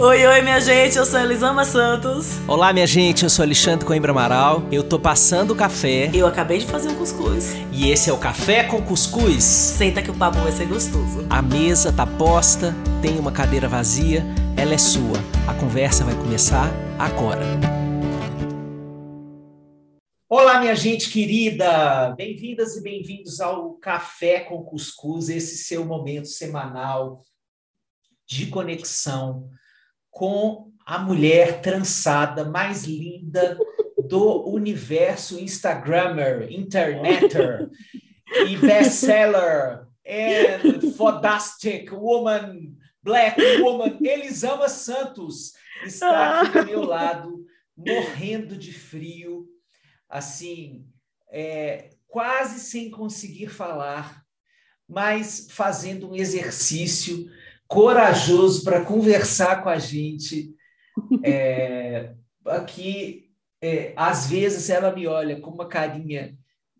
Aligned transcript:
Oi, 0.00 0.24
oi, 0.24 0.42
minha 0.42 0.60
gente, 0.60 0.96
eu 0.96 1.04
sou 1.04 1.18
Elisama 1.18 1.64
Santos. 1.64 2.38
Olá, 2.46 2.72
minha 2.72 2.86
gente, 2.86 3.24
eu 3.24 3.28
sou 3.28 3.42
Alexandre 3.42 3.84
Coimbra 3.84 4.12
Amaral. 4.12 4.62
Eu 4.70 4.84
tô 4.84 4.96
passando 4.96 5.50
o 5.50 5.56
café. 5.56 6.08
Eu 6.14 6.24
acabei 6.24 6.58
de 6.58 6.66
fazer 6.66 6.88
um 6.88 6.94
cuscuz. 6.94 7.56
E 7.72 7.90
esse 7.90 8.08
é 8.08 8.12
o 8.12 8.16
Café 8.16 8.62
com 8.62 8.80
Cuscuz. 8.80 9.42
Senta 9.42 10.00
que 10.00 10.08
o 10.08 10.14
papo 10.14 10.38
vai 10.38 10.52
ser 10.52 10.66
gostoso. 10.68 11.26
A 11.28 11.42
mesa 11.42 11.92
tá 11.92 12.06
posta, 12.06 12.72
tem 13.02 13.18
uma 13.18 13.32
cadeira 13.32 13.66
vazia, 13.66 14.24
ela 14.56 14.72
é 14.72 14.78
sua. 14.78 15.18
A 15.48 15.54
conversa 15.54 16.04
vai 16.04 16.14
começar 16.14 16.70
agora. 16.96 17.42
Olá, 20.28 20.60
minha 20.60 20.76
gente 20.76 21.10
querida! 21.10 22.14
Bem-vindas 22.16 22.76
e 22.76 22.82
bem-vindos 22.84 23.40
ao 23.40 23.72
Café 23.74 24.38
com 24.38 24.62
Cuscuz, 24.62 25.28
esse 25.28 25.58
seu 25.58 25.84
momento 25.84 26.28
semanal 26.28 27.24
de 28.28 28.46
conexão 28.46 29.50
com 30.18 30.72
a 30.84 30.98
mulher 30.98 31.60
trançada 31.60 32.44
mais 32.44 32.82
linda 32.82 33.56
do 34.08 34.48
universo 34.48 35.38
Instagrammer, 35.38 36.50
interneter 36.50 37.70
e 38.48 38.56
bestseller. 38.56 39.86
And 40.04 40.90
fodastic 40.96 41.92
woman, 41.92 42.74
black 43.00 43.40
woman, 43.60 43.98
Elisama 44.02 44.68
Santos 44.68 45.52
está 45.84 46.40
aqui 46.40 46.58
do 46.58 46.66
meu 46.66 46.82
lado, 46.82 47.46
morrendo 47.76 48.56
de 48.56 48.72
frio, 48.72 49.46
assim, 50.08 50.84
é, 51.30 51.90
quase 52.08 52.58
sem 52.58 52.90
conseguir 52.90 53.48
falar, 53.48 54.24
mas 54.88 55.46
fazendo 55.50 56.10
um 56.10 56.14
exercício 56.16 57.30
corajoso 57.68 58.64
para 58.64 58.84
conversar 58.84 59.62
com 59.62 59.68
a 59.68 59.78
gente. 59.78 60.54
É, 61.22 62.14
aqui, 62.46 63.30
é, 63.62 63.92
às 63.94 64.28
vezes, 64.28 64.70
ela 64.70 64.92
me 64.92 65.06
olha 65.06 65.40
com 65.40 65.50
uma 65.50 65.68
carinha 65.68 66.36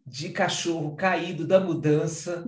de 0.08 0.30
cachorro 0.30 0.96
caído 0.96 1.46
da 1.46 1.60
mudança, 1.60 2.46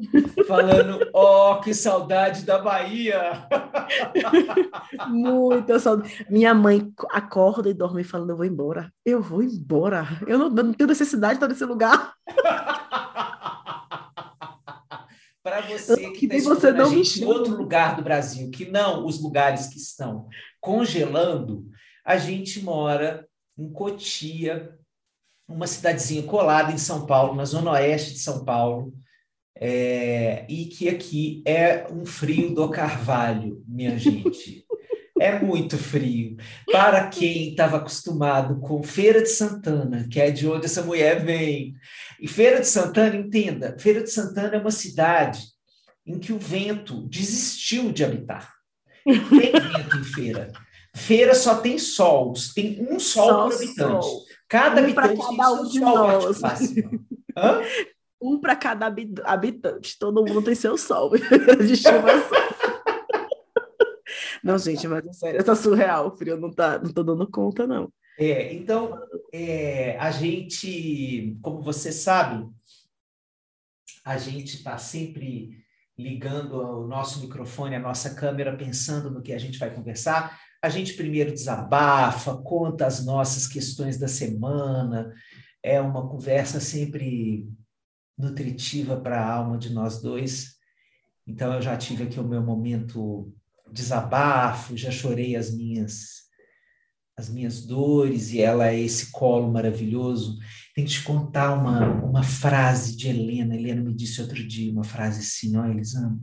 falando: 0.49 0.99
Oh, 1.13 1.61
que 1.61 1.75
saudade 1.75 2.45
da 2.45 2.59
Bahia! 2.59 3.47
Muita 5.09 5.79
saudade. 5.79 6.27
Minha 6.31 6.55
mãe 6.55 6.91
acorda 7.11 7.69
e 7.69 7.75
dorme 7.75 8.03
falando: 8.03 8.31
Eu 8.31 8.37
vou 8.37 8.47
embora, 8.47 8.93
eu 9.05 9.23
vou 9.23 9.43
embora, 9.43 10.07
eu 10.27 10.39
não, 10.39 10.47
eu 10.47 10.65
não 10.65 10.73
tenho 10.73 10.89
necessidade 10.89 11.35
de 11.35 11.37
estar 11.37 11.49
nesse 11.49 11.65
lugar. 11.65 12.15
para 15.43 15.61
você 15.63 16.11
que 16.11 16.27
está 16.27 16.55
você 16.55 16.73
não 16.73 16.91
gente 16.91 17.23
em 17.23 17.27
outro 17.27 17.57
lugar 17.57 17.97
do 17.97 18.03
Brasil, 18.03 18.51
que 18.51 18.71
não 18.71 19.07
os 19.07 19.21
lugares 19.21 19.69
que 19.69 19.79
estão 19.79 20.29
congelando, 20.61 21.67
a 22.05 22.17
gente 22.17 22.63
mora 22.63 23.27
em 23.59 23.71
Cotia, 23.71 24.77
uma 25.49 25.67
cidadezinha 25.67 26.23
colada 26.23 26.73
em 26.73 26.79
São 26.79 27.07
Paulo, 27.07 27.35
na 27.35 27.45
zona 27.45 27.73
oeste 27.73 28.13
de 28.13 28.19
São 28.19 28.45
Paulo, 28.45 28.95
é, 29.57 30.47
e 30.49 30.67
que 30.67 30.89
aqui 30.89 31.43
é 31.47 31.87
um 31.91 32.07
frio 32.07 32.55
do 32.55 32.69
carvalho, 32.71 33.63
minha 33.67 33.97
gente. 33.99 34.65
É 35.21 35.39
muito 35.39 35.77
frio. 35.77 36.39
Para 36.73 37.07
quem 37.09 37.51
estava 37.51 37.77
acostumado 37.77 38.59
com 38.59 38.83
Feira 38.83 39.21
de 39.21 39.29
Santana, 39.29 40.09
que 40.11 40.19
é 40.19 40.31
de 40.31 40.49
onde 40.49 40.65
essa 40.65 40.81
mulher 40.81 41.23
vem. 41.23 41.75
E 42.19 42.27
Feira 42.27 42.59
de 42.59 42.67
Santana, 42.67 43.17
entenda, 43.17 43.77
Feira 43.79 44.03
de 44.03 44.11
Santana 44.11 44.57
é 44.57 44.59
uma 44.59 44.71
cidade 44.71 45.43
em 46.07 46.19
que 46.19 46.33
o 46.33 46.39
vento 46.39 47.07
desistiu 47.07 47.93
de 47.93 48.03
habitar. 48.03 48.51
Não 49.07 49.29
tem 49.29 49.53
vento 49.53 49.97
em 49.99 50.05
feira. 50.05 50.53
Feira 50.97 51.35
só 51.35 51.57
tem 51.57 51.79
sol, 51.79 52.33
tem 52.55 52.87
um 52.91 52.99
sol 52.99 53.27
só 53.27 53.45
por 53.45 53.55
habitante. 53.55 54.07
Sol. 54.07 54.23
Cada 54.49 54.81
um 54.81 54.85
habitante 54.85 55.17
cada 55.19 55.27
tem 55.27 55.37
um 55.37 56.23
seu 56.23 56.35
sol? 56.35 56.51
Um 58.23 58.39
para 58.39 58.55
cada 58.55 58.95
habitante. 59.25 59.99
Todo 59.99 60.23
mundo 60.23 60.43
tem 60.43 60.55
seu 60.55 60.77
sol 60.77 61.11
de 61.17 61.73
estimação. 61.73 62.39
Não, 64.43 64.59
gente, 64.59 64.87
mas 64.89 65.07
é 65.07 65.13
sério, 65.13 65.45
tá 65.45 65.55
surreal. 65.55 66.09
O 66.09 66.17
frio 66.17 66.37
não 66.37 66.51
tá, 66.51 66.79
não 66.79 66.93
tô 66.93 67.03
dando 67.03 67.31
conta, 67.31 67.67
não. 67.67 67.93
É, 68.19 68.53
então, 68.53 68.99
é, 69.33 69.97
a 69.99 70.11
gente, 70.11 71.39
como 71.43 71.63
você 71.63 71.91
sabe, 71.91 72.47
a 74.05 74.19
gente 74.19 74.57
está 74.57 74.77
sempre 74.77 75.59
ligando 75.99 76.55
o 76.55 76.87
nosso 76.87 77.21
microfone, 77.21 77.77
a 77.77 77.81
nossa 77.81 78.15
câmera, 78.15 78.57
pensando 78.57 79.11
no 79.11 79.23
que 79.23 79.33
a 79.33 79.39
gente 79.39 79.59
vai 79.59 79.75
conversar. 79.75 80.39
A 80.63 80.69
gente 80.69 80.95
primeiro 80.95 81.33
desabafa, 81.33 82.37
conta 82.43 82.87
as 82.87 83.05
nossas 83.05 83.47
questões 83.47 83.99
da 83.99 84.09
semana. 84.09 85.15
É 85.63 85.81
uma 85.81 86.09
conversa 86.09 86.61
sempre 86.61 87.49
nutritiva 88.19 89.01
para 89.01 89.21
a 89.21 89.35
alma 89.35 89.57
de 89.57 89.73
nós 89.73 90.01
dois. 90.01 90.57
Então, 91.27 91.55
eu 91.55 91.63
já 91.63 91.77
tive 91.77 92.05
aqui 92.05 92.19
o 92.19 92.29
meu 92.29 92.43
momento 92.43 93.33
desabafo, 93.73 94.77
já 94.77 94.91
chorei 94.91 95.37
as 95.37 95.51
minhas 95.55 96.21
as 97.21 97.29
minhas 97.29 97.67
dores 97.67 98.33
e 98.33 98.41
ela 98.41 98.69
é 98.69 98.81
esse 98.81 99.11
colo 99.11 99.53
maravilhoso. 99.53 100.39
Tem 100.75 100.87
que 100.87 100.93
te 100.93 101.03
contar 101.03 101.53
uma, 101.53 102.03
uma 102.03 102.23
frase 102.23 102.97
de 102.97 103.09
Helena. 103.09 103.55
Helena 103.55 103.83
me 103.83 103.95
disse 103.95 104.23
outro 104.23 104.43
dia 104.47 104.73
uma 104.73 104.85
frase 104.85 105.21
assim, 105.21 105.55
ó, 105.55 105.67
Elisama, 105.67 106.19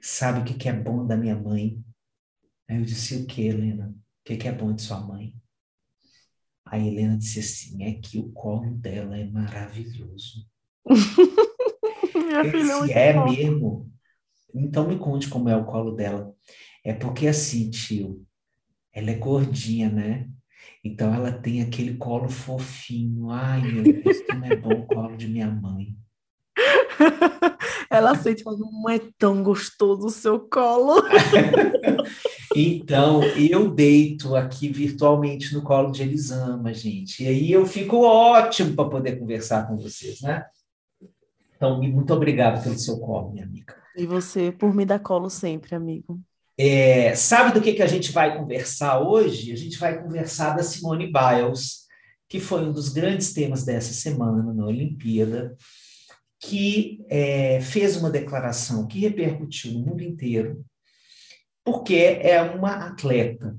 sabe 0.00 0.40
o 0.40 0.44
que, 0.44 0.54
que 0.54 0.68
é 0.68 0.72
bom 0.72 1.06
da 1.06 1.16
minha 1.16 1.36
mãe? 1.36 1.80
Aí 2.68 2.78
eu 2.78 2.84
disse, 2.84 3.16
o 3.16 3.26
que, 3.26 3.42
Helena? 3.42 3.90
O 3.90 4.24
que, 4.24 4.36
que 4.36 4.48
é 4.48 4.52
bom 4.52 4.74
de 4.74 4.82
sua 4.82 5.00
mãe? 5.00 5.32
Aí 6.66 6.88
Helena 6.88 7.16
disse 7.16 7.38
assim, 7.38 7.84
é 7.84 7.94
que 7.94 8.18
o 8.18 8.30
colo 8.30 8.74
dela 8.74 9.16
é 9.16 9.24
maravilhoso. 9.24 10.46
eu 10.84 12.50
disse, 12.50 12.92
é, 12.92 13.10
é 13.10 13.24
mesmo? 13.24 13.90
Então 14.54 14.88
me 14.88 14.98
conte 14.98 15.28
como 15.28 15.48
é 15.48 15.56
o 15.56 15.64
colo 15.64 15.92
dela. 15.92 16.34
É 16.84 16.92
porque 16.92 17.26
assim, 17.26 17.70
tio, 17.70 18.24
ela 18.92 19.10
é 19.10 19.14
gordinha, 19.14 19.88
né? 19.90 20.28
Então 20.82 21.12
ela 21.14 21.32
tem 21.32 21.62
aquele 21.62 21.96
colo 21.96 22.28
fofinho. 22.28 23.30
Ai, 23.30 23.60
meu 23.62 23.82
Deus, 23.82 24.22
como 24.28 24.44
é 24.44 24.56
bom 24.56 24.72
o 24.72 24.86
colo 24.86 25.16
de 25.16 25.28
minha 25.28 25.50
mãe. 25.50 25.94
Ela 27.90 28.14
sente, 28.14 28.44
mas 28.44 28.58
não 28.58 28.88
é 28.88 29.00
tão 29.16 29.42
gostoso 29.42 30.06
o 30.06 30.10
seu 30.10 30.38
colo. 30.40 31.02
então, 32.54 33.22
eu 33.24 33.70
deito 33.70 34.36
aqui 34.36 34.68
virtualmente 34.68 35.54
no 35.54 35.62
colo 35.62 35.90
de 35.90 36.02
Elisama, 36.02 36.74
gente. 36.74 37.24
E 37.24 37.28
aí 37.28 37.50
eu 37.50 37.64
fico 37.64 38.02
ótimo 38.02 38.74
para 38.74 38.90
poder 38.90 39.18
conversar 39.18 39.66
com 39.66 39.76
vocês, 39.76 40.20
né? 40.20 40.44
Então, 41.56 41.80
muito 41.80 42.12
obrigado 42.12 42.62
pelo 42.62 42.78
seu 42.78 42.98
colo, 42.98 43.32
minha 43.32 43.44
amiga. 43.44 43.74
E 43.96 44.06
você 44.06 44.52
por 44.52 44.74
me 44.74 44.84
dar 44.84 44.98
colo 44.98 45.28
sempre, 45.28 45.74
amigo. 45.74 46.20
É, 46.56 47.14
sabe 47.14 47.54
do 47.54 47.62
que, 47.62 47.74
que 47.74 47.82
a 47.82 47.86
gente 47.86 48.10
vai 48.10 48.36
conversar 48.36 49.00
hoje? 49.00 49.52
A 49.52 49.56
gente 49.56 49.78
vai 49.78 50.02
conversar 50.02 50.56
da 50.56 50.62
Simone 50.62 51.06
Biles, 51.06 51.86
que 52.28 52.40
foi 52.40 52.64
um 52.64 52.72
dos 52.72 52.88
grandes 52.88 53.32
temas 53.32 53.64
dessa 53.64 53.92
semana 53.92 54.52
na 54.52 54.66
Olimpíada, 54.66 55.56
que 56.40 57.04
é, 57.08 57.60
fez 57.60 57.96
uma 57.96 58.10
declaração 58.10 58.86
que 58.86 58.98
repercutiu 58.98 59.72
no 59.72 59.80
mundo 59.80 60.02
inteiro, 60.02 60.64
porque 61.64 61.94
é 61.94 62.40
uma 62.42 62.88
atleta 62.88 63.56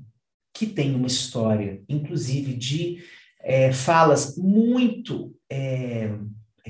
que 0.52 0.66
tem 0.66 0.94
uma 0.94 1.06
história, 1.06 1.82
inclusive, 1.88 2.54
de 2.54 3.02
é, 3.40 3.72
falas 3.72 4.36
muito 4.36 5.34
é, 5.50 6.10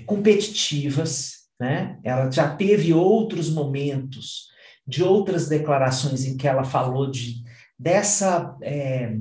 competitivas, 0.06 1.39
né? 1.60 2.00
Ela 2.02 2.30
já 2.30 2.56
teve 2.56 2.94
outros 2.94 3.50
momentos 3.50 4.48
de 4.86 5.04
outras 5.04 5.46
declarações 5.46 6.24
em 6.24 6.36
que 6.36 6.48
ela 6.48 6.64
falou 6.64 7.10
de, 7.10 7.44
dessa, 7.78 8.56
é, 8.62 9.14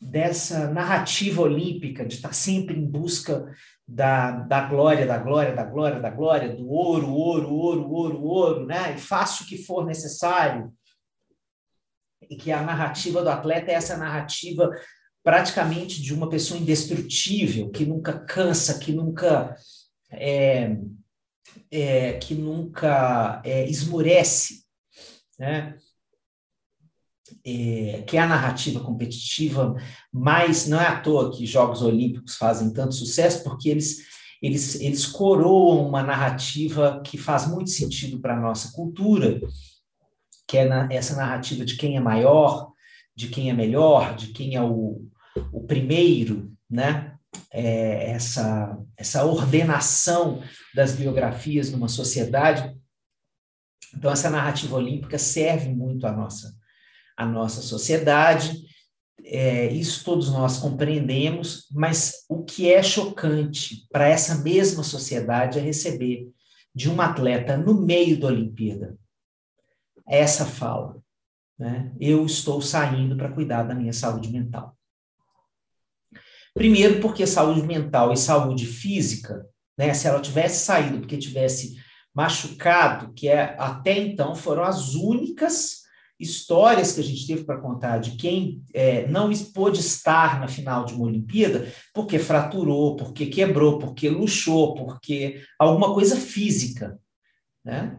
dessa 0.00 0.72
narrativa 0.72 1.42
olímpica, 1.42 2.06
de 2.06 2.14
estar 2.14 2.32
sempre 2.32 2.74
em 2.76 2.86
busca 2.86 3.46
da, 3.86 4.30
da 4.30 4.62
glória, 4.62 5.06
da 5.06 5.18
glória, 5.18 5.54
da 5.54 5.62
glória, 5.62 6.00
da 6.00 6.10
glória, 6.10 6.56
do 6.56 6.66
ouro, 6.70 7.12
ouro, 7.12 7.52
ouro, 7.52 7.90
ouro, 7.90 8.22
ouro, 8.22 8.66
né? 8.66 8.94
E 8.94 8.98
faça 8.98 9.44
o 9.44 9.46
que 9.46 9.58
for 9.58 9.84
necessário. 9.84 10.72
E 12.30 12.34
que 12.34 12.50
a 12.50 12.62
narrativa 12.62 13.22
do 13.22 13.28
atleta 13.28 13.70
é 13.70 13.74
essa 13.74 13.98
narrativa 13.98 14.70
praticamente 15.22 16.02
de 16.02 16.14
uma 16.14 16.30
pessoa 16.30 16.58
indestrutível, 16.58 17.70
que 17.70 17.84
nunca 17.84 18.18
cansa, 18.18 18.78
que 18.78 18.92
nunca 18.92 19.54
é, 20.10 20.76
é, 21.70 22.14
que 22.14 22.34
nunca 22.34 23.40
é, 23.44 23.68
esmorece, 23.68 24.64
né? 25.38 25.76
É, 27.46 28.02
que 28.06 28.16
é 28.16 28.20
a 28.20 28.26
narrativa 28.26 28.80
competitiva, 28.80 29.74
mas 30.12 30.66
não 30.66 30.80
é 30.80 30.86
à 30.86 31.00
toa 31.00 31.30
que 31.30 31.44
Jogos 31.44 31.82
Olímpicos 31.82 32.36
fazem 32.36 32.72
tanto 32.72 32.94
sucesso, 32.94 33.42
porque 33.42 33.68
eles, 33.68 33.98
eles, 34.40 34.80
eles 34.80 35.06
coroam 35.06 35.86
uma 35.86 36.02
narrativa 36.02 37.02
que 37.04 37.18
faz 37.18 37.46
muito 37.46 37.70
sentido 37.70 38.18
para 38.20 38.36
a 38.36 38.40
nossa 38.40 38.72
cultura, 38.72 39.40
que 40.46 40.58
é 40.58 40.64
na, 40.66 40.88
essa 40.90 41.16
narrativa 41.16 41.64
de 41.64 41.76
quem 41.76 41.96
é 41.96 42.00
maior, 42.00 42.72
de 43.14 43.28
quem 43.28 43.50
é 43.50 43.52
melhor, 43.52 44.16
de 44.16 44.28
quem 44.28 44.54
é 44.54 44.62
o, 44.62 45.06
o 45.52 45.64
primeiro, 45.66 46.52
né? 46.70 47.13
É, 47.50 48.10
essa, 48.10 48.76
essa 48.96 49.24
ordenação 49.24 50.42
das 50.74 50.92
biografias 50.92 51.70
numa 51.70 51.88
sociedade. 51.88 52.76
Então, 53.94 54.10
essa 54.10 54.28
narrativa 54.28 54.76
olímpica 54.76 55.18
serve 55.18 55.68
muito 55.68 56.06
à 56.06 56.12
nossa, 56.12 56.52
à 57.16 57.24
nossa 57.24 57.62
sociedade, 57.62 58.64
é, 59.22 59.72
isso 59.72 60.04
todos 60.04 60.30
nós 60.30 60.58
compreendemos, 60.58 61.66
mas 61.72 62.24
o 62.28 62.44
que 62.44 62.72
é 62.72 62.82
chocante 62.82 63.86
para 63.90 64.08
essa 64.08 64.36
mesma 64.42 64.82
sociedade 64.82 65.58
é 65.58 65.62
receber 65.62 66.28
de 66.74 66.90
um 66.90 67.00
atleta 67.00 67.56
no 67.56 67.80
meio 67.80 68.18
da 68.18 68.26
Olimpíada 68.26 68.98
essa 70.06 70.44
fala. 70.44 70.96
Né? 71.58 71.92
Eu 71.98 72.26
estou 72.26 72.60
saindo 72.60 73.16
para 73.16 73.32
cuidar 73.32 73.62
da 73.62 73.74
minha 73.74 73.92
saúde 73.92 74.30
mental. 74.30 74.76
Primeiro, 76.54 77.00
porque 77.00 77.26
saúde 77.26 77.62
mental 77.62 78.12
e 78.12 78.16
saúde 78.16 78.64
física, 78.64 79.44
né, 79.76 79.92
se 79.92 80.06
ela 80.06 80.20
tivesse 80.20 80.64
saído 80.64 81.00
porque 81.00 81.18
tivesse 81.18 81.74
machucado, 82.14 83.12
que 83.12 83.28
é, 83.28 83.56
até 83.58 83.98
então 83.98 84.36
foram 84.36 84.62
as 84.62 84.94
únicas 84.94 85.82
histórias 86.18 86.92
que 86.92 87.00
a 87.00 87.04
gente 87.04 87.26
teve 87.26 87.42
para 87.42 87.60
contar 87.60 87.98
de 87.98 88.12
quem 88.12 88.62
é, 88.72 89.06
não 89.08 89.32
pôde 89.52 89.80
estar 89.80 90.38
na 90.38 90.46
final 90.46 90.84
de 90.84 90.94
uma 90.94 91.06
Olimpíada 91.06 91.66
porque 91.92 92.20
fraturou, 92.20 92.94
porque 92.94 93.26
quebrou, 93.26 93.78
porque 93.78 94.08
luxou, 94.08 94.74
porque 94.74 95.42
alguma 95.58 95.92
coisa 95.92 96.16
física. 96.16 96.98
Né? 97.64 97.98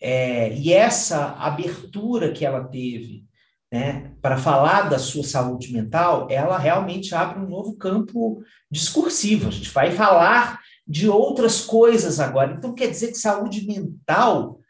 É, 0.00 0.52
e 0.52 0.72
essa 0.72 1.34
abertura 1.34 2.32
que 2.32 2.44
ela 2.44 2.64
teve 2.64 3.24
né, 3.74 4.12
para 4.22 4.36
falar 4.36 4.82
da 4.82 5.00
sua 5.00 5.24
saúde 5.24 5.72
mental, 5.72 6.28
ela 6.30 6.56
realmente 6.56 7.12
abre 7.12 7.40
um 7.40 7.48
novo 7.48 7.74
campo 7.74 8.40
discursivo. 8.70 9.48
A 9.48 9.50
gente 9.50 9.68
vai 9.70 9.90
falar 9.90 10.60
de 10.86 11.08
outras 11.08 11.60
coisas 11.60 12.20
agora. 12.20 12.54
Então, 12.56 12.72
quer 12.72 12.88
dizer 12.88 13.08
que 13.08 13.18
saúde 13.18 13.66
mental 13.66 14.60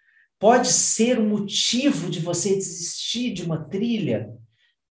pode 0.41 0.69
ser 0.69 1.19
um 1.19 1.29
motivo 1.29 2.09
de 2.09 2.19
você 2.19 2.55
desistir 2.55 3.35
de 3.35 3.43
uma 3.43 3.63
trilha. 3.63 4.31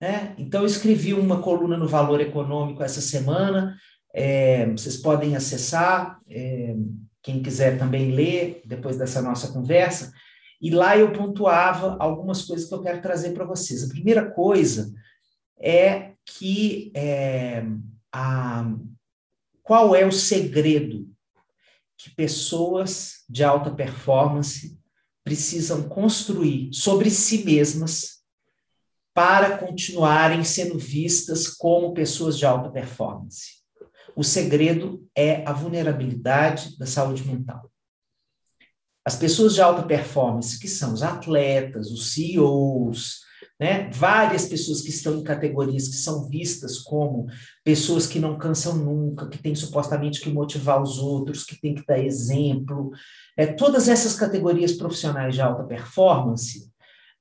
Né? 0.01 0.35
Então, 0.37 0.63
eu 0.63 0.67
escrevi 0.67 1.15
uma 1.15 1.41
coluna 1.41 1.77
no 1.77 1.87
Valor 1.87 2.21
Econômico 2.21 2.83
essa 2.83 3.01
semana, 3.01 3.77
é, 4.13 4.67
vocês 4.73 4.97
podem 4.97 5.37
acessar, 5.37 6.19
é, 6.29 6.75
quem 7.23 7.41
quiser 7.41 7.79
também 7.79 8.11
ler 8.11 8.61
depois 8.67 8.99
dessa 8.99 9.23
nossa 9.23 9.53
conversa. 9.53 10.13
E 10.61 10.71
lá 10.71 10.97
eu 10.97 11.13
pontuava 11.13 11.97
algumas 11.99 12.43
coisas 12.43 12.69
que 12.69 12.75
eu 12.75 12.83
quero 12.83 13.01
trazer 13.01 13.33
para 13.33 13.47
vocês. 13.47 13.83
A 13.83 13.89
primeira 13.89 14.31
coisa 14.31 14.93
é 15.59 16.13
que 16.25 16.93
é, 16.95 17.65
a, 18.13 18.71
qual 19.63 19.95
é 19.95 20.05
o 20.05 20.13
segredo 20.13 21.09
que 21.97 22.11
pessoas 22.11 23.25
de 23.29 23.45
alta 23.45 23.71
performance 23.71 24.79
precisam 25.23 25.89
construir 25.89 26.71
sobre 26.73 27.11
si 27.11 27.45
mesmas 27.45 28.21
para 29.13 29.59
continuarem 29.59 30.43
sendo 30.45 30.79
vistas 30.79 31.49
como 31.49 31.93
pessoas 31.93 32.39
de 32.39 32.47
alta 32.47 32.71
performance. 32.71 33.61
O 34.17 34.25
segredo 34.25 35.07
é 35.15 35.47
a 35.47 35.53
vulnerabilidade 35.53 36.77
da 36.79 36.87
saúde 36.87 37.27
mental. 37.27 37.70
As 39.11 39.17
pessoas 39.17 39.55
de 39.55 39.61
alta 39.61 39.83
performance, 39.83 40.57
que 40.57 40.69
são 40.69 40.95
os 40.95 41.03
atletas, 41.03 41.91
os 41.91 42.13
CEOs, 42.13 43.23
né? 43.59 43.91
Várias 43.93 44.47
pessoas 44.47 44.83
que 44.83 44.91
estão 44.91 45.17
em 45.17 45.25
categorias 45.25 45.89
que 45.89 45.97
são 45.97 46.29
vistas 46.29 46.79
como 46.79 47.27
pessoas 47.65 48.07
que 48.07 48.21
não 48.21 48.39
cansam 48.39 48.77
nunca, 48.77 49.29
que 49.29 49.37
têm 49.37 49.53
supostamente 49.53 50.21
que 50.21 50.31
motivar 50.31 50.81
os 50.81 50.99
outros, 50.99 51.43
que 51.43 51.61
têm 51.61 51.75
que 51.75 51.85
dar 51.85 51.99
exemplo. 51.99 52.93
É, 53.37 53.47
todas 53.47 53.89
essas 53.89 54.15
categorias 54.15 54.75
profissionais 54.75 55.35
de 55.35 55.41
alta 55.41 55.65
performance, 55.65 56.71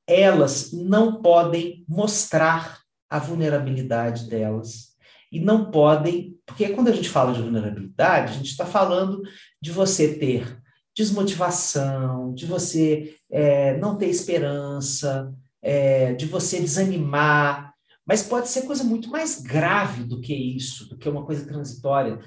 elas 0.05 0.71
não 0.71 1.23
podem 1.23 1.83
mostrar 1.89 2.81
a 3.09 3.17
vulnerabilidade 3.17 4.29
delas. 4.29 4.89
E 5.31 5.39
não 5.39 5.71
podem, 5.71 6.37
porque 6.45 6.69
quando 6.69 6.89
a 6.89 6.93
gente 6.93 7.09
fala 7.09 7.33
de 7.33 7.41
vulnerabilidade, 7.41 8.33
a 8.33 8.35
gente 8.35 8.51
está 8.51 8.67
falando 8.67 9.23
de 9.59 9.71
você 9.71 10.13
ter 10.13 10.59
desmotivação, 10.95 12.33
de 12.33 12.45
você 12.45 13.15
é, 13.31 13.77
não 13.77 13.97
ter 13.97 14.07
esperança, 14.07 15.33
é, 15.61 16.13
de 16.13 16.25
você 16.25 16.59
desanimar, 16.59 17.73
mas 18.05 18.23
pode 18.23 18.49
ser 18.49 18.63
coisa 18.63 18.83
muito 18.83 19.09
mais 19.09 19.41
grave 19.41 20.03
do 20.03 20.19
que 20.19 20.33
isso, 20.33 20.89
do 20.89 20.97
que 20.97 21.07
uma 21.07 21.25
coisa 21.25 21.45
transitória. 21.45 22.19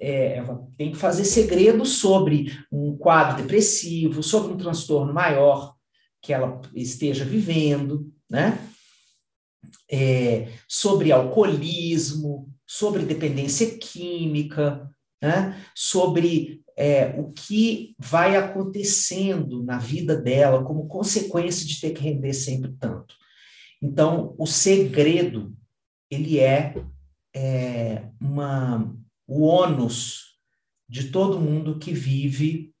É, 0.00 0.42
tem 0.76 0.90
que 0.90 0.98
fazer 0.98 1.24
segredo 1.24 1.84
sobre 1.84 2.58
um 2.70 2.96
quadro 2.96 3.42
depressivo, 3.42 4.22
sobre 4.22 4.52
um 4.52 4.56
transtorno 4.56 5.12
maior 5.12 5.74
que 6.20 6.32
ela 6.32 6.60
esteja 6.74 7.24
vivendo, 7.24 8.12
né? 8.28 8.58
Sobre 10.66 11.12
alcoolismo, 11.12 12.48
sobre 12.66 13.04
dependência 13.04 13.78
química, 13.78 14.90
né? 15.22 15.64
sobre 15.74 16.63
é, 16.76 17.14
o 17.18 17.30
que 17.32 17.94
vai 17.98 18.36
acontecendo 18.36 19.62
na 19.62 19.78
vida 19.78 20.16
dela 20.16 20.64
como 20.64 20.88
consequência 20.88 21.66
de 21.66 21.80
ter 21.80 21.90
que 21.90 22.02
render 22.02 22.32
sempre 22.32 22.72
tanto. 22.78 23.14
Então, 23.80 24.34
o 24.38 24.46
segredo, 24.46 25.56
ele 26.10 26.40
é, 26.40 26.74
é 27.34 28.08
uma, 28.20 28.92
o 29.26 29.42
ônus 29.42 30.38
de 30.88 31.10
todo 31.10 31.40
mundo 31.40 31.78
que 31.78 31.92
vive 31.92 32.72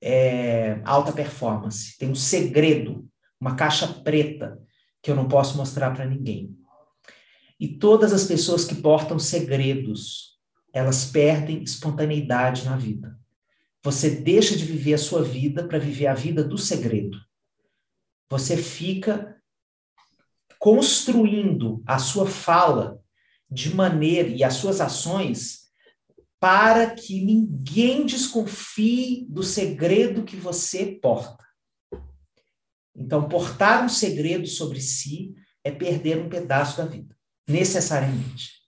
é, 0.00 0.80
alta 0.84 1.12
performance. 1.12 1.96
Tem 1.98 2.08
um 2.08 2.14
segredo, 2.14 3.08
uma 3.40 3.54
caixa 3.54 3.86
preta 3.86 4.60
que 5.02 5.10
eu 5.10 5.16
não 5.16 5.28
posso 5.28 5.56
mostrar 5.56 5.90
para 5.92 6.06
ninguém. 6.06 6.56
E 7.58 7.68
todas 7.68 8.12
as 8.12 8.24
pessoas 8.24 8.64
que 8.64 8.74
portam 8.74 9.18
segredos, 9.18 10.38
elas 10.72 11.04
perdem 11.04 11.62
espontaneidade 11.62 12.64
na 12.64 12.76
vida. 12.76 13.16
Você 13.84 14.10
deixa 14.10 14.56
de 14.56 14.64
viver 14.64 14.94
a 14.94 14.98
sua 14.98 15.22
vida 15.22 15.66
para 15.66 15.78
viver 15.78 16.06
a 16.06 16.14
vida 16.14 16.44
do 16.44 16.56
segredo. 16.56 17.18
Você 18.30 18.56
fica 18.56 19.36
construindo 20.58 21.82
a 21.86 21.98
sua 21.98 22.26
fala 22.26 23.02
de 23.50 23.74
maneira 23.74 24.28
e 24.28 24.44
as 24.44 24.54
suas 24.54 24.80
ações 24.80 25.62
para 26.38 26.90
que 26.90 27.24
ninguém 27.24 28.06
desconfie 28.06 29.26
do 29.28 29.42
segredo 29.42 30.24
que 30.24 30.36
você 30.36 30.86
porta. 30.86 31.44
Então, 32.94 33.28
portar 33.28 33.84
um 33.84 33.88
segredo 33.88 34.46
sobre 34.46 34.80
si 34.80 35.34
é 35.62 35.70
perder 35.70 36.18
um 36.18 36.28
pedaço 36.28 36.78
da 36.78 36.84
vida, 36.84 37.16
necessariamente. 37.48 38.62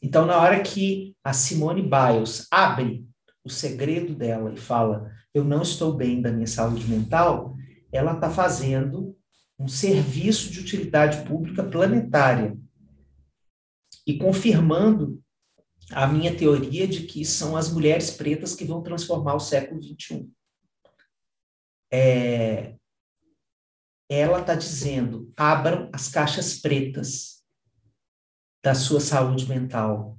Então, 0.00 0.24
na 0.24 0.38
hora 0.38 0.62
que 0.62 1.16
a 1.24 1.32
Simone 1.32 1.82
Biles 1.82 2.46
abre 2.50 3.07
o 3.48 3.50
segredo 3.50 4.14
dela 4.14 4.52
e 4.52 4.56
fala: 4.56 5.10
Eu 5.34 5.42
não 5.42 5.62
estou 5.62 5.94
bem 5.94 6.22
da 6.22 6.30
minha 6.30 6.46
saúde 6.46 6.86
mental, 6.86 7.56
ela 7.90 8.14
está 8.14 8.30
fazendo 8.30 9.16
um 9.58 9.66
serviço 9.66 10.50
de 10.50 10.60
utilidade 10.60 11.26
pública 11.26 11.64
planetária 11.64 12.56
e 14.06 14.16
confirmando 14.16 15.20
a 15.90 16.06
minha 16.06 16.36
teoria 16.36 16.86
de 16.86 17.06
que 17.06 17.24
são 17.24 17.56
as 17.56 17.72
mulheres 17.72 18.10
pretas 18.10 18.54
que 18.54 18.64
vão 18.64 18.82
transformar 18.82 19.34
o 19.34 19.40
século 19.40 19.82
XXI. 19.82 20.30
É, 21.90 22.76
ela 24.08 24.40
está 24.40 24.54
dizendo: 24.54 25.32
abram 25.36 25.88
as 25.92 26.08
caixas 26.08 26.60
pretas 26.60 27.42
da 28.62 28.74
sua 28.74 29.00
saúde 29.00 29.48
mental, 29.48 30.18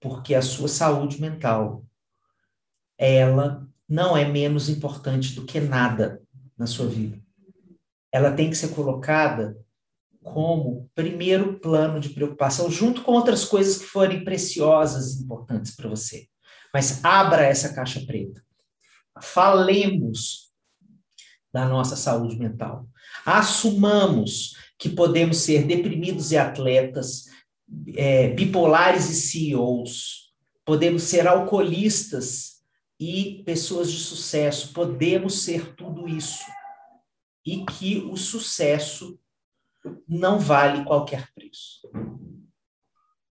porque 0.00 0.34
a 0.34 0.42
sua 0.42 0.68
saúde 0.68 1.20
mental 1.20 1.86
ela 2.98 3.66
não 3.88 4.16
é 4.16 4.24
menos 4.24 4.68
importante 4.68 5.34
do 5.34 5.44
que 5.44 5.60
nada 5.60 6.20
na 6.56 6.66
sua 6.66 6.86
vida. 6.86 7.18
Ela 8.10 8.32
tem 8.32 8.50
que 8.50 8.56
ser 8.56 8.68
colocada 8.68 9.56
como 10.22 10.90
primeiro 10.94 11.60
plano 11.60 12.00
de 12.00 12.08
preocupação, 12.08 12.70
junto 12.70 13.02
com 13.02 13.12
outras 13.12 13.44
coisas 13.44 13.78
que 13.78 13.84
forem 13.84 14.24
preciosas 14.24 15.14
e 15.14 15.22
importantes 15.22 15.76
para 15.76 15.88
você. 15.88 16.26
Mas 16.74 17.04
abra 17.04 17.44
essa 17.44 17.72
caixa 17.72 18.04
preta. 18.04 18.42
Falemos 19.22 20.50
da 21.52 21.66
nossa 21.66 21.96
saúde 21.96 22.36
mental. 22.36 22.86
Assumamos 23.24 24.56
que 24.78 24.88
podemos 24.88 25.38
ser 25.38 25.64
deprimidos 25.64 26.32
e 26.32 26.36
atletas, 26.36 27.26
é, 27.94 28.28
bipolares 28.28 29.08
e 29.08 29.14
CEOs, 29.14 30.32
podemos 30.64 31.04
ser 31.04 31.26
alcoolistas 31.26 32.55
e 32.98 33.42
pessoas 33.44 33.90
de 33.90 33.98
sucesso. 33.98 34.72
Podemos 34.72 35.42
ser 35.42 35.74
tudo 35.74 36.08
isso. 36.08 36.44
E 37.44 37.64
que 37.64 37.98
o 37.98 38.16
sucesso 38.16 39.18
não 40.08 40.38
vale 40.38 40.84
qualquer 40.84 41.32
preço. 41.34 41.88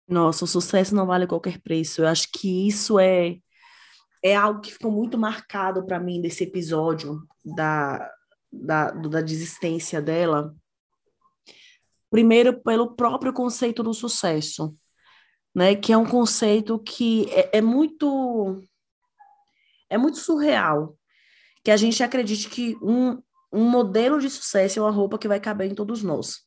Nossa, 0.07 0.45
o 0.45 0.49
sucesso 0.49 0.95
não 0.95 1.07
vale 1.07 1.27
qualquer 1.27 1.61
preço. 1.61 2.01
Eu 2.01 2.09
acho 2.09 2.29
que 2.33 2.67
isso 2.67 2.99
é 2.99 3.39
é 4.23 4.35
algo 4.35 4.61
que 4.61 4.73
ficou 4.73 4.91
muito 4.91 5.17
marcado 5.17 5.85
para 5.87 6.01
mim 6.01 6.21
desse 6.21 6.45
episódio 6.45 7.23
da, 7.45 8.11
da, 8.53 8.91
da 8.91 9.21
desistência 9.21 10.03
dela. 10.03 10.55
Primeiro, 12.11 12.61
pelo 12.63 12.97
próprio 12.97 13.33
conceito 13.33 13.83
do 13.83 13.95
sucesso, 13.95 14.75
né? 15.55 15.75
Que 15.77 15.93
é 15.93 15.97
um 15.97 16.07
conceito 16.07 16.79
que 16.79 17.27
é, 17.31 17.59
é 17.59 17.61
muito 17.61 18.63
é 19.91 19.97
muito 19.97 20.19
surreal 20.19 20.97
que 21.65 21.71
a 21.71 21.77
gente 21.77 22.03
acredite 22.03 22.49
que 22.49 22.77
um, 22.83 23.21
um 23.53 23.69
modelo 23.69 24.19
de 24.21 24.31
sucesso 24.31 24.79
é 24.79 24.83
uma 24.83 24.91
roupa 24.91 25.19
que 25.19 25.29
vai 25.29 25.41
caber 25.41 25.71
em 25.71 25.75
todos 25.75 26.03
nós. 26.03 26.47